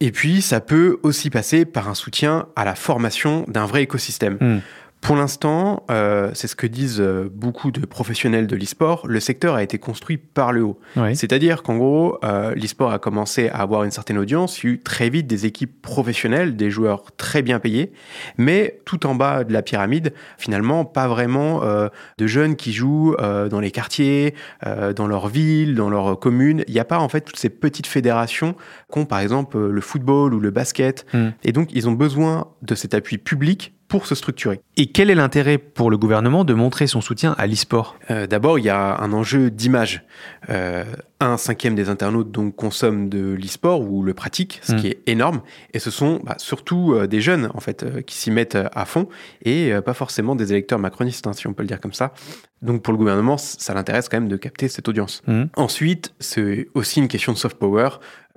Et 0.00 0.12
puis, 0.12 0.42
ça 0.42 0.60
peut 0.60 0.98
aussi 1.02 1.30
passer 1.30 1.64
par 1.64 1.88
un 1.88 1.94
soutien 1.94 2.46
à 2.54 2.64
la 2.64 2.74
formation 2.74 3.44
d'un 3.48 3.66
vrai 3.66 3.82
écosystème. 3.82 4.38
Hmm. 4.40 4.58
Pour 5.00 5.16
l'instant, 5.16 5.84
euh, 5.90 6.30
c'est 6.34 6.48
ce 6.48 6.56
que 6.56 6.66
disent 6.66 7.00
euh, 7.00 7.30
beaucoup 7.32 7.70
de 7.70 7.84
professionnels 7.86 8.46
de 8.46 8.56
l'e-sport, 8.56 9.06
le 9.06 9.20
secteur 9.20 9.54
a 9.54 9.62
été 9.62 9.78
construit 9.78 10.16
par 10.16 10.52
le 10.52 10.62
haut. 10.62 10.80
Oui. 10.96 11.16
C'est-à-dire 11.16 11.62
qu'en 11.62 11.76
gros, 11.76 12.18
euh, 12.24 12.54
l'e-sport 12.54 12.92
a 12.92 12.98
commencé 12.98 13.48
à 13.48 13.58
avoir 13.58 13.84
une 13.84 13.90
certaine 13.90 14.18
audience, 14.18 14.62
il 14.62 14.66
y 14.66 14.70
a 14.70 14.74
eu 14.74 14.80
très 14.80 15.08
vite 15.08 15.26
des 15.26 15.46
équipes 15.46 15.80
professionnelles, 15.80 16.56
des 16.56 16.70
joueurs 16.70 17.04
très 17.16 17.42
bien 17.42 17.60
payés, 17.60 17.92
mais 18.36 18.80
tout 18.84 19.06
en 19.06 19.14
bas 19.14 19.44
de 19.44 19.52
la 19.52 19.62
pyramide, 19.62 20.12
finalement, 20.36 20.84
pas 20.84 21.08
vraiment 21.08 21.62
euh, 21.62 21.88
de 22.18 22.26
jeunes 22.26 22.56
qui 22.56 22.72
jouent 22.72 23.14
euh, 23.20 23.48
dans 23.48 23.60
les 23.60 23.70
quartiers, 23.70 24.34
euh, 24.66 24.92
dans 24.92 25.06
leur 25.06 25.28
ville, 25.28 25.74
dans 25.74 25.90
leur 25.90 26.18
commune. 26.18 26.64
Il 26.66 26.74
n'y 26.74 26.80
a 26.80 26.84
pas 26.84 26.98
en 26.98 27.08
fait 27.08 27.20
toutes 27.22 27.38
ces 27.38 27.50
petites 27.50 27.86
fédérations 27.86 28.56
qu'ont 28.90 29.04
par 29.04 29.20
exemple 29.20 29.58
le 29.58 29.80
football 29.80 30.34
ou 30.34 30.40
le 30.40 30.50
basket. 30.50 31.06
Hmm. 31.12 31.28
Et 31.44 31.52
donc, 31.52 31.68
ils 31.72 31.88
ont 31.88 31.92
besoin 31.92 32.48
de 32.62 32.74
cet 32.74 32.94
appui 32.94 33.18
public 33.18 33.74
pour 33.88 34.06
se 34.06 34.14
structurer. 34.14 34.60
Et 34.76 34.86
quel 34.92 35.10
est 35.10 35.14
l'intérêt 35.14 35.56
pour 35.58 35.90
le 35.90 35.96
gouvernement 35.96 36.44
de 36.44 36.52
montrer 36.54 36.86
son 36.86 37.00
soutien 37.00 37.34
à 37.38 37.46
l'e-sport? 37.46 37.96
Euh, 38.10 38.26
D'abord, 38.26 38.58
il 38.58 38.64
y 38.66 38.68
a 38.68 39.00
un 39.00 39.12
enjeu 39.12 39.50
d'image. 39.50 40.04
Euh, 40.50 40.84
un 41.20 41.36
cinquième 41.36 41.74
des 41.74 41.88
internautes 41.88 42.30
donc 42.30 42.54
consomment 42.54 43.08
de 43.08 43.32
l'e-sport 43.32 43.80
ou 43.80 44.02
le 44.02 44.14
pratiquent, 44.14 44.60
ce 44.62 44.72
Mm. 44.74 44.76
qui 44.76 44.86
est 44.88 45.00
énorme. 45.06 45.40
Et 45.74 45.78
ce 45.80 45.90
sont 45.90 46.20
bah, 46.22 46.34
surtout 46.38 46.92
euh, 46.94 47.06
des 47.08 47.20
jeunes 47.20 47.50
en 47.54 47.60
fait 47.60 47.84
qui 48.04 48.14
s'y 48.14 48.30
mettent 48.30 48.58
à 48.72 48.84
fond 48.84 49.08
et 49.44 49.72
pas 49.84 49.94
forcément 49.94 50.36
des 50.36 50.52
électeurs 50.52 50.78
macronistes, 50.78 51.26
hein, 51.26 51.32
si 51.32 51.46
on 51.46 51.54
peut 51.54 51.62
le 51.62 51.68
dire 51.68 51.80
comme 51.80 51.92
ça. 51.94 52.12
Donc 52.62 52.82
pour 52.82 52.92
le 52.92 52.98
gouvernement, 52.98 53.36
ça 53.38 53.72
l'intéresse 53.74 54.08
quand 54.08 54.18
même 54.20 54.28
de 54.28 54.36
capter 54.36 54.68
cette 54.68 54.88
audience. 54.88 55.22
Mm. 55.26 55.44
Ensuite, 55.56 56.12
c'est 56.20 56.68
aussi 56.74 57.00
une 57.00 57.08
question 57.08 57.32
de 57.32 57.38
soft 57.38 57.56
power. 57.58 57.88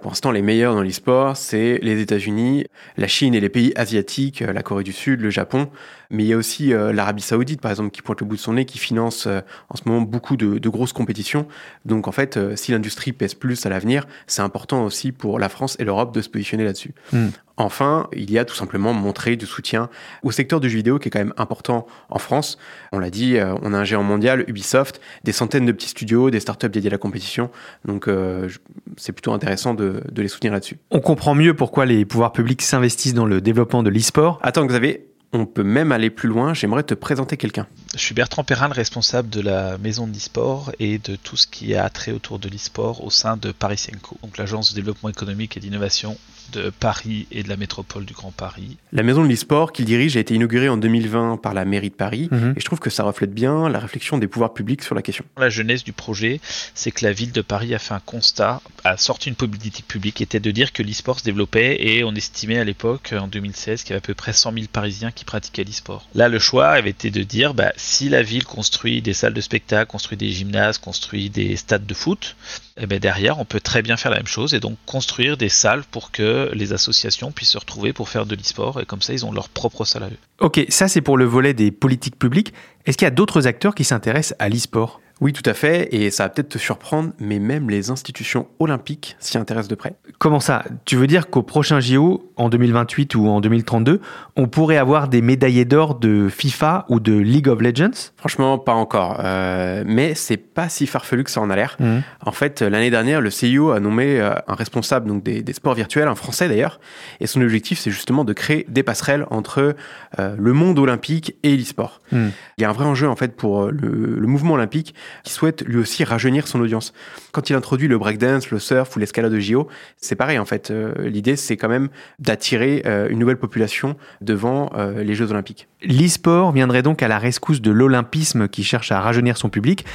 Pour 0.01 0.09
l'instant, 0.09 0.31
les 0.31 0.41
meilleurs 0.41 0.73
dans 0.73 0.81
l'e-sport, 0.81 1.37
c'est 1.37 1.77
les 1.83 2.01
États-Unis, 2.01 2.65
la 2.97 3.07
Chine 3.07 3.35
et 3.35 3.39
les 3.39 3.49
pays 3.49 3.71
asiatiques, 3.75 4.41
euh, 4.41 4.51
la 4.51 4.63
Corée 4.63 4.83
du 4.83 4.93
Sud, 4.93 5.21
le 5.21 5.29
Japon. 5.29 5.69
Mais 6.09 6.23
il 6.23 6.27
y 6.27 6.33
a 6.33 6.37
aussi 6.37 6.73
euh, 6.73 6.91
l'Arabie 6.91 7.21
Saoudite, 7.21 7.61
par 7.61 7.69
exemple, 7.69 7.91
qui 7.91 8.01
pointe 8.01 8.19
le 8.19 8.25
bout 8.25 8.35
de 8.35 8.41
son 8.41 8.53
nez, 8.53 8.65
qui 8.65 8.79
finance 8.79 9.27
euh, 9.27 9.41
en 9.69 9.77
ce 9.77 9.83
moment 9.85 10.01
beaucoup 10.01 10.37
de, 10.37 10.69
grosses 10.69 10.93
compétitions. 10.93 11.47
Donc 11.85 12.07
en 12.07 12.11
fait, 12.11 12.39
si 12.55 12.71
l'industrie 12.71 13.11
pèse 13.11 13.35
plus 13.35 13.65
à 13.65 13.69
l'avenir, 13.69 14.07
c'est 14.25 14.41
important 14.41 14.85
aussi 14.85 15.11
pour 15.11 15.37
la 15.37 15.49
France 15.49 15.75
et 15.79 15.83
l'Europe 15.83 16.13
de 16.15 16.21
se 16.21 16.29
positionner 16.29 16.63
là-dessus. 16.63 16.93
Mm. 17.13 17.27
Enfin, 17.61 18.07
il 18.11 18.31
y 18.31 18.39
a 18.39 18.45
tout 18.45 18.55
simplement 18.55 18.91
montrer 18.91 19.35
du 19.35 19.45
soutien 19.45 19.89
au 20.23 20.31
secteur 20.31 20.59
du 20.59 20.67
jeu 20.67 20.77
vidéo 20.77 20.97
qui 20.97 21.09
est 21.09 21.11
quand 21.11 21.19
même 21.19 21.33
important 21.37 21.85
en 22.09 22.17
France. 22.17 22.57
On 22.91 22.97
l'a 22.97 23.11
dit, 23.11 23.37
euh, 23.37 23.53
on 23.61 23.73
a 23.73 23.77
un 23.77 23.83
géant 23.83 24.01
mondial, 24.01 24.45
Ubisoft, 24.47 24.99
des 25.23 25.31
centaines 25.31 25.67
de 25.67 25.71
petits 25.71 25.89
studios, 25.89 26.31
des 26.31 26.39
startups 26.39 26.69
dédiés 26.69 26.89
à 26.89 26.91
la 26.91 26.97
compétition. 26.97 27.51
Donc 27.85 28.07
euh, 28.07 28.49
c'est 28.97 29.11
plutôt 29.11 29.31
intéressant 29.31 29.75
de, 29.75 30.01
de 30.11 30.21
les 30.23 30.27
soutenir 30.27 30.53
là-dessus. 30.53 30.77
On 30.89 31.01
comprend 31.01 31.35
mieux 31.35 31.53
pourquoi 31.53 31.85
les 31.85 32.03
pouvoirs 32.03 32.31
publics 32.31 32.63
s'investissent 32.63 33.13
dans 33.13 33.27
le 33.27 33.41
développement 33.41 33.83
de 33.83 33.91
l'e-sport. 33.91 34.39
Attends 34.41 34.65
Xavier, 34.65 35.05
on 35.31 35.45
peut 35.45 35.63
même 35.63 35.91
aller 35.91 36.09
plus 36.09 36.29
loin. 36.29 36.55
J'aimerais 36.55 36.83
te 36.83 36.95
présenter 36.95 37.37
quelqu'un. 37.37 37.67
Je 37.93 37.99
suis 37.99 38.13
Bertrand 38.13 38.45
Perrin, 38.45 38.67
le 38.69 38.73
responsable 38.73 39.29
de 39.29 39.41
la 39.41 39.77
maison 39.77 40.07
de 40.07 40.13
l'e-sport 40.13 40.71
et 40.79 40.97
de 40.97 41.17
tout 41.17 41.35
ce 41.35 41.45
qui 41.45 41.75
a 41.75 41.89
trait 41.89 42.13
autour 42.13 42.39
de 42.39 42.47
l'e-sport 42.47 43.03
au 43.03 43.09
sein 43.09 43.35
de 43.35 43.51
Paris 43.51 43.71
Parisyenco, 43.71 44.17
donc 44.23 44.37
l'agence 44.37 44.71
de 44.71 44.75
développement 44.75 45.09
économique 45.09 45.55
et 45.57 45.59
d'innovation 45.59 46.17
de 46.53 46.69
Paris 46.69 47.27
et 47.31 47.43
de 47.43 47.49
la 47.49 47.55
métropole 47.55 48.03
du 48.03 48.13
Grand 48.13 48.31
Paris. 48.31 48.77
La 48.91 49.03
maison 49.03 49.23
de 49.23 49.29
l'e-sport 49.29 49.71
qu'il 49.71 49.85
dirige 49.85 50.17
a 50.17 50.19
été 50.19 50.33
inaugurée 50.35 50.67
en 50.67 50.75
2020 50.75 51.37
par 51.37 51.53
la 51.53 51.63
mairie 51.63 51.89
de 51.89 51.95
Paris 51.95 52.27
Mhm. 52.31 52.53
et 52.57 52.59
je 52.59 52.65
trouve 52.65 52.79
que 52.79 52.89
ça 52.89 53.03
reflète 53.03 53.33
bien 53.33 53.69
la 53.69 53.79
réflexion 53.79 54.17
des 54.17 54.27
pouvoirs 54.27 54.53
publics 54.53 54.83
sur 54.83 54.93
la 54.95 55.01
question. 55.01 55.23
La 55.37 55.49
jeunesse 55.49 55.83
du 55.85 55.93
projet, 55.93 56.41
c'est 56.73 56.91
que 56.91 57.05
la 57.05 57.13
ville 57.13 57.31
de 57.31 57.41
Paris 57.41 57.73
a 57.73 57.79
fait 57.79 57.93
un 57.93 58.01
constat, 58.01 58.61
a 58.83 58.97
sorti 58.97 59.29
une 59.29 59.35
politique 59.35 59.87
publique 59.87 60.15
qui 60.15 60.23
était 60.23 60.39
de 60.41 60.51
dire 60.51 60.73
que 60.73 60.83
l'e-sport 60.83 61.19
se 61.19 61.23
développait 61.23 61.77
et 61.79 62.03
on 62.03 62.13
estimait 62.15 62.59
à 62.59 62.63
l'époque, 62.65 63.13
en 63.17 63.27
2016, 63.27 63.83
qu'il 63.83 63.91
y 63.91 63.93
avait 63.93 64.03
à 64.03 64.07
peu 64.07 64.13
près 64.13 64.33
100 64.33 64.51
000 64.53 64.65
Parisiens 64.71 65.11
qui 65.11 65.23
pratiquaient 65.23 65.63
l'e-sport. 65.63 66.07
Là, 66.15 66.27
le 66.27 66.39
choix 66.39 66.69
avait 66.69 66.89
été 66.89 67.11
de 67.11 67.23
dire, 67.23 67.53
bah, 67.53 67.71
si 67.81 68.09
la 68.09 68.21
ville 68.21 68.45
construit 68.45 69.01
des 69.01 69.13
salles 69.13 69.33
de 69.33 69.41
spectacle, 69.41 69.89
construit 69.89 70.17
des 70.17 70.29
gymnases, 70.29 70.77
construit 70.77 71.29
des 71.31 71.55
stades 71.55 71.85
de 71.85 71.93
foot, 71.95 72.35
eh 72.77 72.85
ben 72.85 72.99
derrière, 72.99 73.39
on 73.39 73.45
peut 73.45 73.59
très 73.59 73.81
bien 73.81 73.97
faire 73.97 74.11
la 74.11 74.17
même 74.17 74.27
chose 74.27 74.53
et 74.53 74.59
donc 74.59 74.77
construire 74.85 75.35
des 75.35 75.49
salles 75.49 75.83
pour 75.89 76.11
que 76.11 76.51
les 76.53 76.73
associations 76.73 77.31
puissent 77.31 77.49
se 77.51 77.57
retrouver 77.57 77.91
pour 77.91 78.07
faire 78.07 78.27
de 78.27 78.35
l'e-sport 78.35 78.79
et 78.79 78.85
comme 78.85 79.01
ça, 79.01 79.13
ils 79.13 79.25
ont 79.25 79.31
leur 79.31 79.49
propre 79.49 79.83
salle 79.83 80.03
à 80.03 80.07
eux. 80.07 80.17
Ok, 80.39 80.63
ça 80.69 80.87
c'est 80.87 81.01
pour 81.01 81.17
le 81.17 81.25
volet 81.25 81.53
des 81.55 81.71
politiques 81.71 82.19
publiques. 82.19 82.53
Est-ce 82.85 82.97
qu'il 82.97 83.05
y 83.05 83.07
a 83.07 83.11
d'autres 83.11 83.47
acteurs 83.47 83.73
qui 83.73 83.83
s'intéressent 83.83 84.37
à 84.39 84.47
l'e-sport? 84.47 85.00
Oui, 85.21 85.33
tout 85.33 85.47
à 85.47 85.53
fait, 85.53 85.87
et 85.93 86.09
ça 86.09 86.23
va 86.23 86.29
peut-être 86.29 86.49
te 86.49 86.57
surprendre, 86.57 87.11
mais 87.19 87.37
même 87.37 87.69
les 87.69 87.91
institutions 87.91 88.47
olympiques 88.57 89.15
s'y 89.19 89.37
intéressent 89.37 89.69
de 89.69 89.75
près. 89.75 89.93
Comment 90.17 90.39
ça? 90.39 90.63
Tu 90.85 90.95
veux 90.95 91.05
dire 91.05 91.29
qu'au 91.29 91.43
prochain 91.43 91.79
JO, 91.79 92.31
en 92.37 92.49
2028 92.49 93.13
ou 93.13 93.27
en 93.27 93.39
2032, 93.39 94.01
on 94.35 94.47
pourrait 94.47 94.77
avoir 94.77 95.07
des 95.07 95.21
médaillés 95.21 95.63
d'or 95.63 95.95
de 95.95 96.27
FIFA 96.27 96.85
ou 96.89 96.99
de 96.99 97.13
League 97.13 97.47
of 97.47 97.61
Legends? 97.61 98.11
Franchement, 98.17 98.57
pas 98.57 98.73
encore, 98.73 99.17
euh, 99.23 99.83
mais 99.85 100.15
c'est 100.15 100.37
pas 100.37 100.69
si 100.69 100.87
farfelu 100.87 101.23
que 101.23 101.29
ça 101.29 101.39
en 101.39 101.51
a 101.51 101.55
l'air. 101.55 101.77
Mhm. 101.79 102.01
En 102.25 102.31
fait, 102.31 102.63
l'année 102.63 102.89
dernière, 102.89 103.21
le 103.21 103.29
CIO 103.29 103.69
a 103.69 103.79
nommé 103.79 104.19
euh, 104.19 104.33
un 104.47 104.55
responsable 104.55 105.07
donc 105.07 105.21
des, 105.21 105.43
des 105.43 105.53
sports 105.53 105.75
virtuels, 105.75 106.07
un 106.07 106.15
Français 106.15 106.47
d'ailleurs, 106.47 106.79
et 107.19 107.27
son 107.27 107.41
objectif, 107.41 107.77
c'est 107.77 107.91
justement 107.91 108.23
de 108.23 108.33
créer 108.33 108.65
des 108.69 108.81
passerelles 108.81 109.27
entre 109.29 109.75
euh, 110.19 110.35
le 110.37 110.53
monde 110.53 110.79
olympique 110.79 111.35
et 111.43 111.55
l'e-sport. 111.55 112.01
Hmm. 112.11 112.29
Il 112.57 112.61
y 112.61 112.65
a 112.65 112.69
un 112.69 112.73
vrai 112.73 112.85
enjeu 112.85 113.07
en 113.07 113.15
fait 113.15 113.35
pour 113.35 113.63
euh, 113.63 113.71
le, 113.71 114.17
le 114.19 114.27
mouvement 114.27 114.55
olympique 114.55 114.95
qui 115.23 115.33
souhaite 115.33 115.63
lui 115.65 115.77
aussi 115.77 116.03
rajeunir 116.03 116.47
son 116.47 116.59
audience. 116.61 116.93
Quand 117.31 117.49
il 117.49 117.55
introduit 117.55 117.87
le 117.87 117.97
breakdance, 117.97 118.49
le 118.51 118.59
surf 118.59 118.95
ou 118.95 118.99
l'escalade 118.99 119.31
de 119.31 119.39
JO, 119.39 119.67
c'est 119.97 120.15
pareil 120.15 120.39
en 120.39 120.45
fait. 120.45 120.71
Euh, 120.71 120.93
L'idée, 120.99 121.35
c'est 121.35 121.57
quand 121.57 121.69
même 121.69 121.89
d'attirer 122.19 122.83
euh, 122.85 123.07
une 123.09 123.19
nouvelle 123.19 123.37
population 123.37 123.95
devant 124.21 124.71
euh, 124.75 125.03
les 125.03 125.15
Jeux 125.15 125.31
olympiques. 125.31 125.67
L'e-sport 125.83 126.51
viendrait 126.51 126.83
donc 126.83 127.03
à 127.03 127.07
la 127.07 127.19
rescousse 127.19 127.61
de 127.61 127.71
l'olympisme 127.71 128.47
qui 128.47 128.63
cherche 128.63 128.91
à 128.91 128.99
rajeunir 128.99 129.37
son 129.37 129.49
public. 129.49 129.85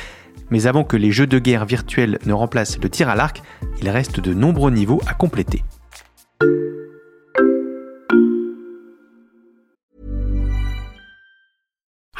Mais 0.50 0.66
avant 0.66 0.85
que 0.85 0.96
les 0.96 1.11
jeux 1.11 1.26
de 1.26 1.38
guerre 1.40 1.64
virtuels 1.64 2.18
ne 2.25 2.32
remplacent 2.32 2.78
le 2.80 2.88
tir 2.88 3.08
à 3.08 3.16
l'arc, 3.16 3.42
il 3.82 3.88
reste 3.88 4.20
de 4.20 4.32
nombreux 4.32 4.70
niveaux 4.70 5.00
à 5.06 5.14
compléter. 5.14 5.64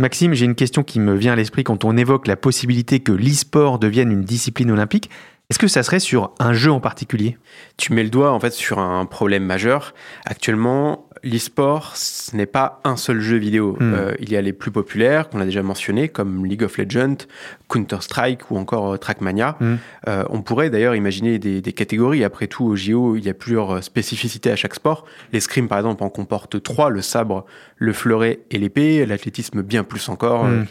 Maxime, 0.00 0.32
j'ai 0.32 0.46
une 0.46 0.54
question 0.54 0.82
qui 0.82 0.98
me 0.98 1.14
vient 1.14 1.34
à 1.34 1.36
l'esprit 1.36 1.62
quand 1.62 1.84
on 1.84 1.94
évoque 1.94 2.26
la 2.26 2.36
possibilité 2.36 3.00
que 3.00 3.12
l'e-sport 3.12 3.78
devienne 3.78 4.10
une 4.10 4.22
discipline 4.22 4.70
olympique. 4.70 5.10
Est-ce 5.50 5.58
que 5.58 5.68
ça 5.68 5.82
serait 5.82 6.00
sur 6.00 6.32
un 6.38 6.54
jeu 6.54 6.72
en 6.72 6.80
particulier? 6.80 7.36
Tu 7.76 7.92
mets 7.92 8.02
le 8.02 8.08
doigt 8.08 8.32
en 8.32 8.40
fait 8.40 8.54
sur 8.54 8.78
un 8.78 9.04
problème 9.04 9.44
majeur. 9.44 9.92
Actuellement, 10.24 11.06
l'e-sport, 11.22 11.96
ce 11.96 12.34
n'est 12.36 12.46
pas 12.46 12.80
un 12.84 12.96
seul 12.96 13.20
jeu 13.20 13.36
vidéo. 13.36 13.76
Hmm. 13.78 13.94
Euh, 13.94 14.14
il 14.20 14.30
y 14.30 14.36
a 14.36 14.40
les 14.40 14.52
plus 14.52 14.70
populaires 14.70 15.28
qu'on 15.28 15.40
a 15.40 15.44
déjà 15.44 15.62
mentionnés, 15.62 16.08
comme 16.08 16.46
League 16.46 16.62
of 16.62 16.78
Legends, 16.78 17.26
Counter-Strike 17.68 18.50
ou 18.50 18.56
encore 18.56 18.94
euh, 18.94 18.96
Trackmania. 18.96 19.56
Hmm. 19.60 19.76
Euh, 20.08 20.24
on 20.30 20.42
pourrait 20.42 20.70
d'ailleurs 20.70 20.94
imaginer 20.94 21.38
des, 21.38 21.60
des 21.60 21.72
catégories. 21.72 22.24
Après 22.24 22.46
tout, 22.46 22.64
au 22.64 22.76
JO, 22.76 23.16
il 23.16 23.24
y 23.24 23.28
a 23.28 23.34
plusieurs 23.34 23.82
spécificités 23.82 24.50
à 24.50 24.56
chaque 24.56 24.74
sport. 24.74 25.04
L'escrime, 25.32 25.68
par 25.68 25.78
exemple, 25.78 26.02
en 26.02 26.08
comporte 26.08 26.62
trois 26.62 26.90
le 26.90 27.02
sabre, 27.02 27.44
le 27.76 27.92
fleuret 27.92 28.40
et 28.50 28.58
l'épée. 28.58 29.04
L'athlétisme, 29.06 29.62
bien 29.62 29.84
plus 29.84 30.08
encore. 30.08 30.44
Hmm. 30.44 30.60
Euh, 30.60 30.64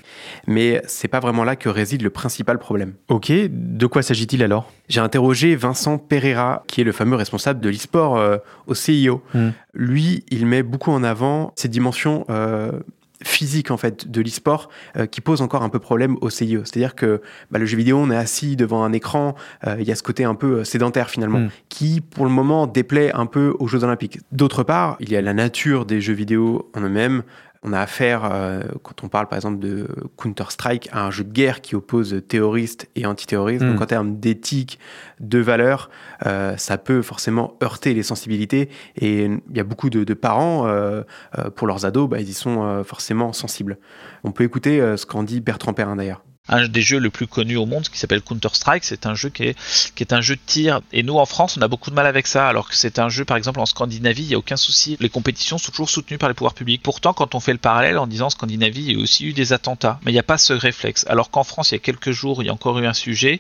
Mais 0.48 0.82
c'est 0.88 1.08
pas 1.08 1.20
vraiment 1.20 1.44
là 1.44 1.56
que 1.56 1.70
réside 1.70 2.02
le 2.02 2.10
principal 2.10 2.60
problème. 2.60 2.94
Ok, 3.10 3.32
de 3.32 3.86
quoi 3.86 4.02
s'agit-il 4.02 4.44
alors? 4.44 4.72
J'ai 4.88 5.02
interrogé 5.02 5.56
Vincent 5.56 5.98
Pereira, 5.98 6.64
qui 6.68 6.82
est 6.82 6.84
le 6.84 6.92
fameux 6.92 7.16
responsable 7.16 7.60
de 7.60 7.70
l'e-sport 7.70 8.18
euh, 8.18 8.38
au 8.68 8.74
CIO. 8.74 9.22
Lui, 9.80 10.26
il 10.30 10.46
met 10.46 10.62
beaucoup 10.62 10.92
en 10.92 11.04
avant 11.04 11.54
ces 11.56 11.70
dimensions 11.70 12.26
euh, 12.30 12.82
physiques 13.24 13.72
en 13.72 13.78
fait 13.78 14.10
de 14.10 14.22
l'e-sport 14.22 14.70
euh, 14.98 15.06
qui 15.06 15.22
posent 15.22 15.42
encore 15.42 15.64
un 15.64 15.70
peu 15.70 15.80
problème 15.80 16.18
au 16.20 16.30
CIO. 16.30 16.66
C'est-à-dire 16.66 16.96
que 16.96 17.22
bah, 17.50 17.60
le 17.60 17.66
jeu 17.66 17.78
vidéo, 17.78 17.98
on 17.98 18.12
est 18.12 18.16
assis 18.16 18.58
devant 18.58 18.84
un 18.84 18.92
écran, 18.92 19.36
euh, 19.66 19.78
il 19.80 19.88
y 19.88 19.92
a 19.92 19.96
ce 19.96 20.04
côté 20.04 20.26
un 20.26 20.36
peu 20.36 20.66
sédentaire 20.66 21.10
finalement, 21.10 21.40
Hmm. 21.40 21.50
qui 21.70 22.02
pour 22.02 22.26
le 22.26 22.32
moment 22.32 22.68
déplaît 22.68 23.14
un 23.14 23.26
peu 23.26 23.56
aux 23.60 23.68
Jeux 23.68 23.84
Olympiques. 23.86 24.20
D'autre 24.34 24.64
part, 24.64 24.98
il 25.00 25.12
y 25.12 25.16
a 25.16 25.22
la 25.22 25.34
nature 25.34 25.86
des 25.86 26.02
jeux 26.02 26.14
vidéo 26.14 26.70
en 26.76 26.82
eux-mêmes. 26.82 27.24
On 27.62 27.74
a 27.74 27.80
affaire, 27.82 28.22
euh, 28.24 28.62
quand 28.84 29.04
on 29.04 29.10
parle 29.10 29.28
par 29.28 29.36
exemple 29.36 29.60
de 29.60 29.88
Counter-Strike, 30.18 30.88
à 30.94 31.06
un 31.06 31.12
jeu 31.12 31.26
de 31.26 31.32
guerre 31.32 31.60
qui 31.60 31.76
oppose 31.76 32.22
terroristes 32.28 32.90
et 32.96 33.06
antiterroristes. 33.06 33.64
Mm. 33.64 33.72
Donc 33.74 33.82
en 33.82 33.86
termes 33.86 34.20
d'éthique, 34.20 34.80
de 35.20 35.40
valeurs, 35.40 35.90
euh, 36.26 36.56
ça 36.56 36.78
peut 36.78 37.02
forcément 37.02 37.58
heurter 37.62 37.94
les 37.94 38.04
sensibilités. 38.04 38.70
Et 38.96 39.26
il 39.26 39.58
y 39.58 39.60
a 39.60 39.66
beaucoup 39.66 39.90
de, 39.90 40.06
de 40.06 40.14
parents, 40.14 40.68
euh, 40.68 41.04
euh, 41.38 41.50
pour 41.50 41.68
leurs 41.68 41.86
ados, 41.86 42.10
bah, 42.10 42.20
ils 42.20 42.30
y 42.30 42.34
sont 42.34 42.64
euh, 42.64 42.84
forcément 42.84 43.34
sensibles. 43.34 43.78
On 44.24 44.32
peut 44.32 44.44
écouter 44.44 44.80
ce 44.98 45.06
qu'en 45.06 45.24
dit 45.24 45.42
Bertrand 45.42 45.74
Perrin 45.74 45.96
d'ailleurs. 45.96 46.24
Un 46.50 46.68
des 46.68 46.82
jeux 46.82 47.00
le 47.00 47.10
plus 47.10 47.28
connus 47.28 47.56
au 47.56 47.66
monde 47.66 47.88
qui 47.88 47.98
s'appelle 47.98 48.22
Counter-Strike. 48.22 48.84
C'est 48.84 49.06
un 49.06 49.16
jeu 49.16 49.30
qui 49.30 49.44
est, 49.44 49.58
qui 49.96 50.04
est 50.04 50.14
un 50.14 50.22
jeu 50.22 50.36
de 50.36 50.42
tir. 50.46 50.82
Et 50.92 51.04
nous, 51.04 51.18
en 51.18 51.26
France, 51.26 51.58
on 51.58 51.62
a 51.62 51.68
beaucoup 51.68 51.90
de 51.90 51.96
mal 51.96 52.06
avec 52.06 52.28
ça, 52.28 52.48
alors 52.48 52.68
que 52.68 52.76
c'est 52.76 53.00
un 53.00 53.10
jeu, 53.10 53.26
par 53.26 53.38
exemple, 53.38 53.60
en 53.60 53.66
Scandinavie, 53.66 54.24
il 54.24 54.28
n'y 54.30 54.36
a 54.36 54.38
aucun 54.38 54.58
souci. 54.58 54.98
Les 55.00 55.10
compétitions 55.10 55.58
sont 55.58 55.72
toujours 55.72 55.90
soutenues 55.90 56.18
par 56.18 56.30
les 56.30 56.36
pouvoirs 56.36 56.54
publics. 56.54 56.82
Pourtant, 56.82 57.14
quand 57.14 57.36
on 57.36 57.40
fait 57.40 57.54
le 57.54 57.60
parallèle 57.60 57.98
en 57.98 58.08
disant 58.08 58.30
Scandinavie, 58.30 58.84
il 58.84 58.98
y 58.98 59.00
a 59.00 59.00
aussi 59.00 59.26
eu 59.26 59.34
des 59.34 59.54
attentats. 59.54 60.00
Mais 60.04 60.12
il 60.12 60.16
n'y 60.16 60.20
a 60.20 60.24
pas 60.24 60.38
ce 60.38 60.54
réflexe. 60.54 61.06
Alors 61.08 61.30
qu'en 61.30 61.44
France, 61.44 61.72
il 61.72 61.76
y 61.76 61.78
a 61.78 61.80
quelques 61.80 62.12
jours, 62.12 62.42
il 62.44 62.48
y 62.48 62.50
a 62.50 62.54
encore 62.54 62.80
eu 62.80 62.88
un 62.88 62.94
sujet 62.94 63.40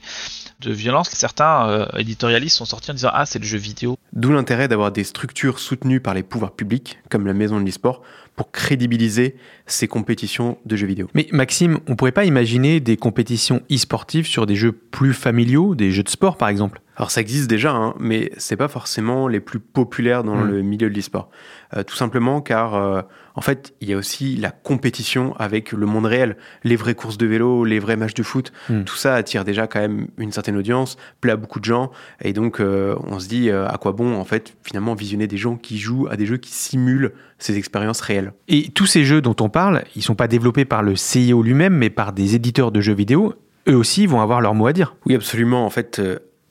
de 0.59 0.71
violence. 0.71 1.09
Certains 1.09 1.69
euh, 1.69 1.85
éditorialistes 1.97 2.57
sont 2.57 2.65
sortis 2.65 2.91
en 2.91 2.93
disant 2.93 3.11
ah 3.13 3.25
c'est 3.25 3.39
le 3.39 3.45
jeu 3.45 3.57
vidéo. 3.57 3.97
D'où 4.13 4.31
l'intérêt 4.31 4.67
d'avoir 4.67 4.91
des 4.91 5.03
structures 5.03 5.59
soutenues 5.59 5.99
par 5.99 6.13
les 6.13 6.23
pouvoirs 6.23 6.51
publics, 6.51 6.99
comme 7.09 7.25
la 7.25 7.33
Maison 7.33 7.59
de 7.59 7.65
l'e-sport, 7.65 8.01
pour 8.35 8.51
crédibiliser 8.51 9.35
ces 9.65 9.87
compétitions 9.87 10.57
de 10.65 10.75
jeux 10.75 10.87
vidéo. 10.87 11.09
Mais 11.13 11.27
Maxime, 11.31 11.79
on 11.87 11.95
pourrait 11.95 12.11
pas 12.11 12.25
imaginer 12.25 12.79
des 12.79 12.97
compétitions 12.97 13.61
e-sportives 13.71 14.27
sur 14.27 14.45
des 14.45 14.55
jeux 14.55 14.71
plus 14.71 15.13
familiaux, 15.13 15.75
des 15.75 15.91
jeux 15.91 16.03
de 16.03 16.09
sport 16.09 16.37
par 16.37 16.49
exemple? 16.49 16.81
Alors 16.99 17.11
ça 17.11 17.21
existe 17.21 17.49
déjà, 17.49 17.71
hein, 17.71 17.95
mais 17.97 18.29
c'est 18.37 18.57
pas 18.57 18.67
forcément 18.67 19.29
les 19.29 19.39
plus 19.39 19.59
populaires 19.59 20.23
dans 20.25 20.35
Mm. 20.35 20.49
le 20.51 20.61
milieu 20.61 20.89
de 20.89 20.93
l'e-sport. 20.95 21.29
Euh, 21.75 21.83
tout 21.83 21.95
simplement 21.95 22.41
car 22.41 22.75
euh, 22.75 23.01
en 23.35 23.41
fait 23.41 23.73
il 23.79 23.89
y 23.89 23.93
a 23.93 23.97
aussi 23.97 24.35
la 24.35 24.51
compétition 24.51 25.33
avec 25.37 25.71
le 25.71 25.85
monde 25.85 26.05
réel, 26.05 26.35
les 26.65 26.75
vraies 26.75 26.95
courses 26.95 27.17
de 27.17 27.25
vélo, 27.25 27.63
les 27.63 27.79
vrais 27.79 27.95
matchs 27.95 28.15
de 28.15 28.23
foot. 28.23 28.51
Mm. 28.69 28.83
Tout 28.83 28.97
ça 28.97 29.15
attire 29.15 29.45
déjà 29.45 29.65
quand 29.65 29.79
même 29.79 30.07
une 30.17 30.33
certaine 30.33 30.57
audience, 30.57 30.97
plaît 31.21 31.31
à 31.31 31.37
beaucoup 31.37 31.61
de 31.61 31.65
gens, 31.65 31.89
et 32.21 32.33
donc 32.33 32.59
euh, 32.59 32.95
on 33.07 33.19
se 33.19 33.29
dit 33.29 33.49
à 33.49 33.77
quoi 33.79 33.93
bon 33.93 34.15
en 34.15 34.25
fait 34.25 34.57
finalement 34.63 34.93
visionner 34.93 35.27
des 35.27 35.37
gens 35.37 35.55
qui 35.55 35.77
jouent 35.77 36.07
à 36.11 36.17
des 36.17 36.25
jeux 36.25 36.37
qui 36.37 36.51
simulent 36.51 37.13
ces 37.37 37.57
expériences 37.57 38.01
réelles. 38.01 38.33
Et 38.49 38.71
tous 38.71 38.87
ces 38.87 39.05
jeux 39.05 39.21
dont 39.21 39.35
on 39.39 39.47
parle, 39.47 39.83
ils 39.95 40.03
sont 40.03 40.15
pas 40.15 40.27
développés 40.27 40.65
par 40.65 40.83
le 40.83 40.97
CIO 40.97 41.41
lui-même, 41.43 41.73
mais 41.75 41.89
par 41.89 42.11
des 42.11 42.35
éditeurs 42.35 42.73
de 42.73 42.81
jeux 42.81 42.93
vidéo. 42.93 43.35
Eux 43.69 43.75
aussi 43.75 44.05
vont 44.05 44.19
avoir 44.19 44.41
leur 44.41 44.53
mot 44.53 44.67
à 44.67 44.73
dire. 44.73 44.95
Oui, 45.05 45.15
absolument. 45.15 45.65
En 45.65 45.69
fait, 45.69 46.01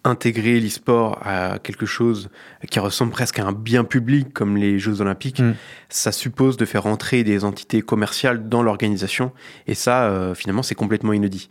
intégrer 0.05 0.61
l'e-sport 0.61 1.19
à 1.23 1.59
quelque 1.59 1.87
chose 1.87 2.31
qui 2.71 2.79
ressemble 2.79 3.13
presque 3.13 3.39
à 3.39 3.47
un 3.47 3.53
bien 3.53 3.85
public 3.85 4.33
comme 4.33 4.57
les 4.57 4.79
Jeux 4.79 5.01
Olympiques, 5.01 5.41
Mm. 5.41 5.55
ça 5.89 6.13
suppose 6.13 6.57
de 6.57 6.65
faire 6.65 6.87
entrer 6.87 7.25
des 7.25 7.45
entités 7.45 7.83
commerciales 7.83 8.49
dans 8.49 8.63
l'organisation. 8.63 9.33
Et 9.67 9.75
ça, 9.75 10.05
euh, 10.05 10.35
finalement, 10.35 10.63
c'est 10.63 10.75
complètement 10.75 11.13
inédit. 11.13 11.49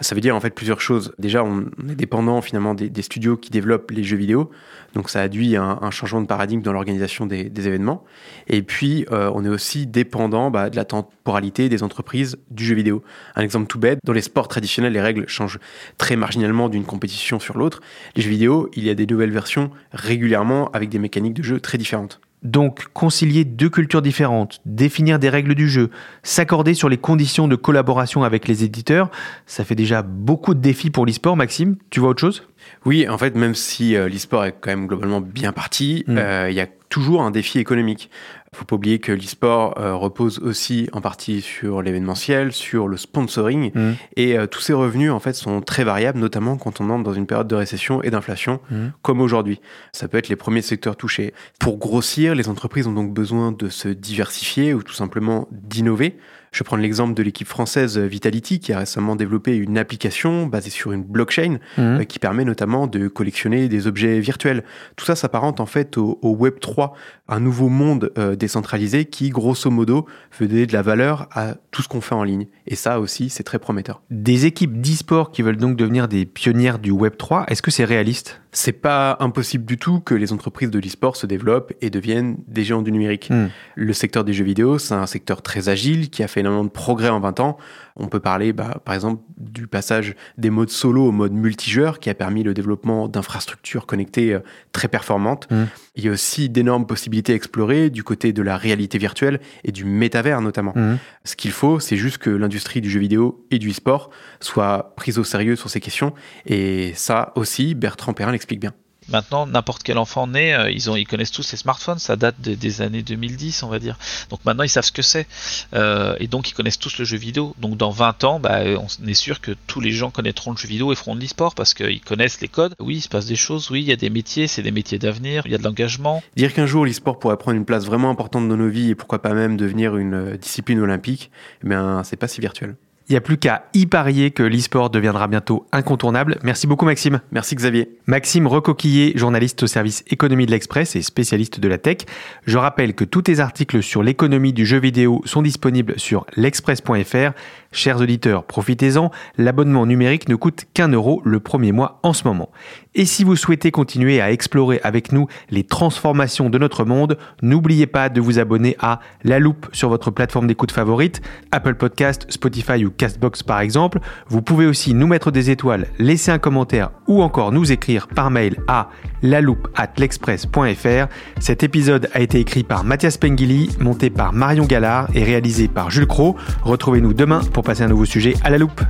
Ça 0.00 0.14
veut 0.14 0.20
dire 0.20 0.36
en 0.36 0.40
fait 0.40 0.50
plusieurs 0.50 0.80
choses. 0.80 1.14
Déjà, 1.18 1.42
on 1.42 1.64
on 1.82 1.88
est 1.88 1.94
dépendant 1.94 2.40
finalement 2.40 2.74
des, 2.74 2.90
des 2.90 3.02
studios 3.02 3.36
qui 3.36 3.50
développent 3.50 3.90
les 3.90 4.04
jeux 4.04 4.16
vidéo. 4.16 4.50
Donc 4.94 5.10
ça 5.10 5.22
induit 5.22 5.56
un, 5.56 5.78
un 5.80 5.90
changement 5.90 6.20
de 6.20 6.26
paradigme 6.26 6.62
dans 6.62 6.72
l'organisation 6.72 7.26
des, 7.26 7.44
des 7.44 7.66
événements. 7.66 8.04
Et 8.46 8.62
puis, 8.62 9.06
euh, 9.10 9.30
on 9.34 9.44
est 9.44 9.48
aussi 9.48 9.86
dépendant 9.86 10.50
bah, 10.50 10.70
de 10.70 10.76
la 10.76 10.84
temporalité 10.84 11.68
des 11.68 11.82
entreprises 11.82 12.36
du 12.50 12.64
jeu 12.64 12.74
vidéo. 12.74 13.02
Un 13.34 13.42
exemple 13.42 13.66
tout 13.66 13.78
bête, 13.78 13.98
dans 14.04 14.12
les 14.12 14.22
sports 14.22 14.48
traditionnels, 14.48 14.92
les 14.92 15.00
règles 15.00 15.28
changent 15.28 15.58
très 15.98 16.16
marginalement 16.16 16.68
d'une 16.68 16.84
compétition 16.84 17.40
sur 17.40 17.58
l'autre. 17.58 17.80
Les 18.16 18.22
jeux 18.22 18.30
vidéo, 18.30 18.70
il 18.74 18.84
y 18.84 18.90
a 18.90 18.94
des 18.94 19.06
nouvelles 19.06 19.30
versions 19.30 19.70
régulièrement 19.92 20.70
avec 20.72 20.88
des 20.88 20.98
mécaniques 20.98 21.34
de 21.34 21.42
jeu 21.42 21.60
très 21.60 21.78
différentes. 21.78 22.20
Donc, 22.42 22.88
concilier 22.92 23.44
deux 23.46 23.70
cultures 23.70 24.02
différentes, 24.02 24.60
définir 24.66 25.18
des 25.18 25.30
règles 25.30 25.54
du 25.54 25.66
jeu, 25.66 25.88
s'accorder 26.22 26.74
sur 26.74 26.90
les 26.90 26.98
conditions 26.98 27.48
de 27.48 27.56
collaboration 27.56 28.22
avec 28.22 28.46
les 28.46 28.64
éditeurs, 28.64 29.10
ça 29.46 29.64
fait 29.64 29.74
déjà 29.74 30.02
beaucoup 30.02 30.52
de 30.52 30.60
défis 30.60 30.90
pour 30.90 31.06
l'e-sport, 31.06 31.36
Maxime. 31.38 31.76
Tu 31.88 32.00
vois 32.00 32.10
autre 32.10 32.20
chose? 32.20 32.46
Oui, 32.84 33.08
en 33.08 33.16
fait, 33.16 33.34
même 33.34 33.54
si 33.54 33.96
euh, 33.96 34.10
l'e-sport 34.10 34.44
est 34.44 34.54
quand 34.60 34.70
même 34.70 34.86
globalement 34.86 35.22
bien 35.22 35.52
parti, 35.52 36.04
Mm. 36.06 36.18
euh, 36.18 36.50
il 36.50 36.54
y 36.54 36.60
a 36.60 36.66
toujours 36.90 37.22
un 37.22 37.30
défi 37.30 37.58
économique. 37.58 38.10
Faut 38.54 38.64
pas 38.64 38.76
oublier 38.76 38.98
que 38.98 39.12
l'e-sport 39.12 39.74
euh, 39.78 39.94
repose 39.94 40.38
aussi 40.40 40.88
en 40.92 41.00
partie 41.00 41.40
sur 41.40 41.82
l'événementiel, 41.82 42.52
sur 42.52 42.88
le 42.88 42.96
sponsoring, 42.96 43.70
Mm. 43.74 43.92
et 44.16 44.38
euh, 44.38 44.46
tous 44.46 44.60
ces 44.60 44.72
revenus 44.72 45.10
en 45.10 45.18
fait 45.20 45.32
sont 45.34 45.60
très 45.60 45.84
variables, 45.84 46.18
notamment 46.18 46.56
quand 46.56 46.80
on 46.80 46.90
entre 46.90 47.04
dans 47.04 47.12
une 47.14 47.26
période 47.26 47.48
de 47.48 47.54
récession 47.54 48.02
et 48.02 48.10
d'inflation, 48.10 48.60
Mm. 48.70 48.76
comme 49.02 49.20
aujourd'hui. 49.20 49.60
Ça 49.92 50.08
peut 50.08 50.18
être 50.18 50.28
les 50.28 50.36
premiers 50.36 50.62
secteurs 50.62 50.96
touchés. 50.96 51.34
Pour 51.58 51.78
grossir, 51.78 52.34
les 52.34 52.48
entreprises 52.48 52.86
ont 52.86 52.92
donc 52.92 53.12
besoin 53.12 53.52
de 53.52 53.68
se 53.68 53.88
diversifier 53.88 54.74
ou 54.74 54.82
tout 54.82 54.94
simplement 54.94 55.48
d'innover. 55.50 56.16
Je 56.52 56.60
vais 56.60 56.64
prendre 56.64 56.82
l'exemple 56.84 57.14
de 57.14 57.22
l'équipe 57.24 57.48
française 57.48 57.98
Vitality 57.98 58.60
qui 58.60 58.72
a 58.72 58.78
récemment 58.78 59.16
développé 59.16 59.56
une 59.56 59.76
application 59.76 60.46
basée 60.46 60.70
sur 60.70 60.92
une 60.92 61.02
blockchain 61.02 61.58
euh, 61.80 62.04
qui 62.04 62.20
permet 62.20 62.44
notamment 62.44 62.86
de 62.86 63.08
collectionner 63.08 63.66
des 63.66 63.88
objets 63.88 64.20
virtuels. 64.20 64.62
Tout 64.94 65.04
ça 65.04 65.16
s'apparente 65.16 65.58
en 65.58 65.66
fait 65.66 65.98
au, 65.98 66.16
au 66.22 66.30
Web 66.30 66.60
3, 66.60 66.94
un 67.26 67.40
nouveau 67.40 67.68
monde 67.68 68.12
euh, 68.18 68.36
décentralisé 68.44 69.04
qui, 69.06 69.30
grosso 69.30 69.70
modo, 69.70 70.06
veut 70.38 70.46
donner 70.46 70.66
de 70.66 70.72
la 70.72 70.82
valeur 70.82 71.28
à 71.32 71.54
tout 71.70 71.82
ce 71.82 71.88
qu'on 71.88 72.00
fait 72.00 72.14
en 72.14 72.24
ligne. 72.24 72.46
Et 72.66 72.76
ça 72.76 73.00
aussi, 73.00 73.30
c'est 73.30 73.42
très 73.42 73.58
prometteur. 73.58 74.02
Des 74.10 74.46
équipes 74.46 74.80
d'e-sport 74.80 75.30
qui 75.30 75.42
veulent 75.42 75.56
donc 75.56 75.76
devenir 75.76 76.08
des 76.08 76.26
pionnières 76.26 76.78
du 76.78 76.90
Web 76.90 77.16
3, 77.16 77.46
est-ce 77.48 77.62
que 77.62 77.70
c'est 77.70 77.84
réaliste? 77.84 78.40
C'est 78.56 78.72
pas 78.72 79.16
impossible 79.18 79.64
du 79.64 79.78
tout 79.78 79.98
que 79.98 80.14
les 80.14 80.32
entreprises 80.32 80.70
de 80.70 80.78
l'e-sport 80.78 81.16
se 81.16 81.26
développent 81.26 81.72
et 81.80 81.90
deviennent 81.90 82.36
des 82.46 82.62
géants 82.62 82.82
du 82.82 82.92
numérique. 82.92 83.28
Mm. 83.30 83.48
Le 83.74 83.92
secteur 83.92 84.22
des 84.22 84.32
jeux 84.32 84.44
vidéo, 84.44 84.78
c'est 84.78 84.94
un 84.94 85.06
secteur 85.06 85.42
très 85.42 85.68
agile 85.68 86.08
qui 86.08 86.22
a 86.22 86.28
fait 86.28 86.40
énormément 86.40 86.64
de 86.64 86.70
progrès 86.70 87.08
en 87.08 87.18
20 87.18 87.40
ans. 87.40 87.58
On 87.96 88.06
peut 88.06 88.20
parler, 88.20 88.52
bah, 88.52 88.80
par 88.84 88.94
exemple, 88.94 89.22
du 89.36 89.66
passage 89.66 90.14
des 90.38 90.50
modes 90.50 90.70
solo 90.70 91.04
au 91.04 91.12
mode 91.12 91.32
multijoueur 91.32 91.98
qui 91.98 92.10
a 92.10 92.14
permis 92.14 92.44
le 92.44 92.54
développement 92.54 93.08
d'infrastructures 93.08 93.86
connectées 93.86 94.34
euh, 94.34 94.40
très 94.72 94.88
performantes. 94.88 95.50
Mm. 95.50 95.64
Il 95.96 96.04
y 96.04 96.08
a 96.08 96.12
aussi 96.12 96.48
d'énormes 96.48 96.86
possibilités 96.86 97.32
à 97.32 97.36
explorer 97.36 97.90
du 97.90 98.02
côté 98.02 98.32
de 98.32 98.42
la 98.42 98.56
réalité 98.56 98.98
virtuelle 98.98 99.40
et 99.62 99.72
du 99.72 99.84
métavers 99.84 100.40
notamment. 100.40 100.72
Mhm. 100.74 100.98
Ce 101.24 101.36
qu'il 101.36 101.52
faut, 101.52 101.80
c'est 101.80 101.96
juste 101.96 102.18
que 102.18 102.30
l'industrie 102.30 102.80
du 102.80 102.90
jeu 102.90 103.00
vidéo 103.00 103.46
et 103.50 103.58
du 103.58 103.70
e-sport 103.70 104.10
soit 104.40 104.94
prise 104.96 105.18
au 105.18 105.24
sérieux 105.24 105.56
sur 105.56 105.70
ces 105.70 105.80
questions. 105.80 106.12
Et 106.46 106.92
ça 106.96 107.32
aussi, 107.36 107.74
Bertrand 107.74 108.12
Perrin 108.12 108.32
l'explique 108.44 108.60
bien. 108.60 108.74
Maintenant, 109.10 109.46
n'importe 109.46 109.82
quel 109.82 109.98
enfant 109.98 110.26
né, 110.26 110.54
euh, 110.54 110.70
ils, 110.70 110.90
ont, 110.90 110.96
ils 110.96 111.06
connaissent 111.06 111.30
tous 111.30 111.50
les 111.52 111.58
smartphones, 111.58 111.98
ça 111.98 112.16
date 112.16 112.40
des, 112.40 112.56
des 112.56 112.80
années 112.80 113.02
2010, 113.02 113.62
on 113.62 113.68
va 113.68 113.78
dire. 113.78 113.98
Donc 114.30 114.40
maintenant, 114.46 114.62
ils 114.62 114.70
savent 114.70 114.84
ce 114.84 114.92
que 114.92 115.02
c'est. 115.02 115.26
Euh, 115.74 116.16
et 116.20 116.26
donc, 116.26 116.48
ils 116.48 116.54
connaissent 116.54 116.78
tous 116.78 116.98
le 116.98 117.04
jeu 117.04 117.18
vidéo. 117.18 117.54
Donc 117.58 117.76
dans 117.76 117.90
20 117.90 118.24
ans, 118.24 118.40
bah, 118.40 118.60
on 118.64 119.06
est 119.06 119.14
sûr 119.14 119.42
que 119.42 119.52
tous 119.66 119.80
les 119.80 119.90
gens 119.90 120.10
connaîtront 120.10 120.52
le 120.52 120.56
jeu 120.56 120.68
vidéo 120.68 120.90
et 120.90 120.94
feront 120.94 121.14
de 121.14 121.20
l'e-sport 121.20 121.54
parce 121.54 121.74
qu'ils 121.74 122.00
connaissent 122.00 122.40
les 122.40 122.48
codes. 122.48 122.74
Oui, 122.80 122.96
il 122.96 123.00
se 123.02 123.10
passe 123.10 123.26
des 123.26 123.36
choses, 123.36 123.70
oui, 123.70 123.82
il 123.82 123.86
y 123.86 123.92
a 123.92 123.96
des 123.96 124.10
métiers, 124.10 124.46
c'est 124.46 124.62
des 124.62 124.70
métiers 124.70 124.98
d'avenir, 124.98 125.42
il 125.44 125.52
y 125.52 125.54
a 125.54 125.58
de 125.58 125.64
l'engagement. 125.64 126.22
Dire 126.36 126.54
qu'un 126.54 126.66
jour 126.66 126.86
l'e-sport 126.86 127.18
pourrait 127.18 127.36
prendre 127.36 127.58
une 127.58 127.66
place 127.66 127.84
vraiment 127.84 128.08
importante 128.08 128.48
dans 128.48 128.56
nos 128.56 128.70
vies 128.70 128.90
et 128.90 128.94
pourquoi 128.94 129.20
pas 129.20 129.34
même 129.34 129.58
devenir 129.58 129.98
une 129.98 130.14
euh, 130.14 130.36
discipline 130.38 130.80
olympique, 130.80 131.30
eh 131.62 131.68
bien, 131.68 132.02
c'est 132.04 132.16
pas 132.16 132.28
si 132.28 132.40
virtuel. 132.40 132.76
Il 133.06 133.12
n'y 133.12 133.18
a 133.18 133.20
plus 133.20 133.36
qu'à 133.36 133.66
y 133.74 133.84
parier 133.84 134.30
que 134.30 134.42
l'e-sport 134.42 134.88
deviendra 134.88 135.28
bientôt 135.28 135.66
incontournable. 135.72 136.38
Merci 136.42 136.66
beaucoup 136.66 136.86
Maxime. 136.86 137.20
Merci 137.32 137.54
Xavier. 137.54 137.98
Maxime 138.06 138.46
Recoquillé, 138.46 139.12
journaliste 139.14 139.62
au 139.62 139.66
service 139.66 140.04
économie 140.06 140.46
de 140.46 140.50
l'Express 140.50 140.96
et 140.96 141.02
spécialiste 141.02 141.60
de 141.60 141.68
la 141.68 141.76
tech. 141.76 141.98
Je 142.46 142.56
rappelle 142.56 142.94
que 142.94 143.04
tous 143.04 143.20
tes 143.20 143.40
articles 143.40 143.82
sur 143.82 144.02
l'économie 144.02 144.54
du 144.54 144.64
jeu 144.64 144.78
vidéo 144.78 145.20
sont 145.26 145.42
disponibles 145.42 145.98
sur 145.98 146.24
l'express.fr. 146.36 147.32
Chers 147.72 148.00
auditeurs, 148.00 148.44
profitez-en, 148.44 149.10
l'abonnement 149.36 149.84
numérique 149.84 150.28
ne 150.30 150.36
coûte 150.36 150.64
qu'un 150.72 150.88
euro 150.88 151.20
le 151.26 151.40
premier 151.40 151.72
mois 151.72 151.98
en 152.04 152.14
ce 152.14 152.24
moment. 152.24 152.50
Et 152.94 153.04
si 153.04 153.24
vous 153.24 153.36
souhaitez 153.36 153.72
continuer 153.72 154.20
à 154.20 154.30
explorer 154.30 154.80
avec 154.84 155.12
nous 155.12 155.26
les 155.50 155.64
transformations 155.64 156.48
de 156.48 156.56
notre 156.56 156.84
monde, 156.84 157.18
n'oubliez 157.42 157.86
pas 157.86 158.08
de 158.08 158.20
vous 158.20 158.38
abonner 158.38 158.76
à 158.78 159.00
La 159.24 159.40
Loupe 159.40 159.66
sur 159.72 159.88
votre 159.88 160.10
plateforme 160.10 160.46
d'écoute 160.46 160.70
favorite, 160.70 161.20
Apple 161.50 161.74
Podcast, 161.74 162.26
Spotify 162.30 162.84
ou 162.84 162.93
Castbox 162.96 163.42
par 163.42 163.60
exemple. 163.60 164.00
Vous 164.28 164.42
pouvez 164.42 164.66
aussi 164.66 164.94
nous 164.94 165.06
mettre 165.06 165.30
des 165.30 165.50
étoiles, 165.50 165.86
laisser 165.98 166.30
un 166.30 166.38
commentaire 166.38 166.90
ou 167.06 167.22
encore 167.22 167.52
nous 167.52 167.72
écrire 167.72 168.08
par 168.08 168.30
mail 168.30 168.56
à 168.68 168.90
laloupe@l'express.fr. 169.22 171.08
Cet 171.40 171.62
épisode 171.62 172.08
a 172.12 172.20
été 172.20 172.40
écrit 172.40 172.62
par 172.62 172.84
Mathias 172.84 173.16
Pengili, 173.16 173.70
monté 173.80 174.10
par 174.10 174.32
Marion 174.32 174.64
Gallard 174.64 175.08
et 175.14 175.24
réalisé 175.24 175.68
par 175.68 175.90
Jules 175.90 176.06
Cro. 176.06 176.36
Retrouvez-nous 176.62 177.14
demain 177.14 177.40
pour 177.52 177.64
passer 177.64 177.82
un 177.82 177.88
nouveau 177.88 178.04
sujet 178.04 178.34
à 178.42 178.50
la 178.50 178.58
loupe. 178.58 178.82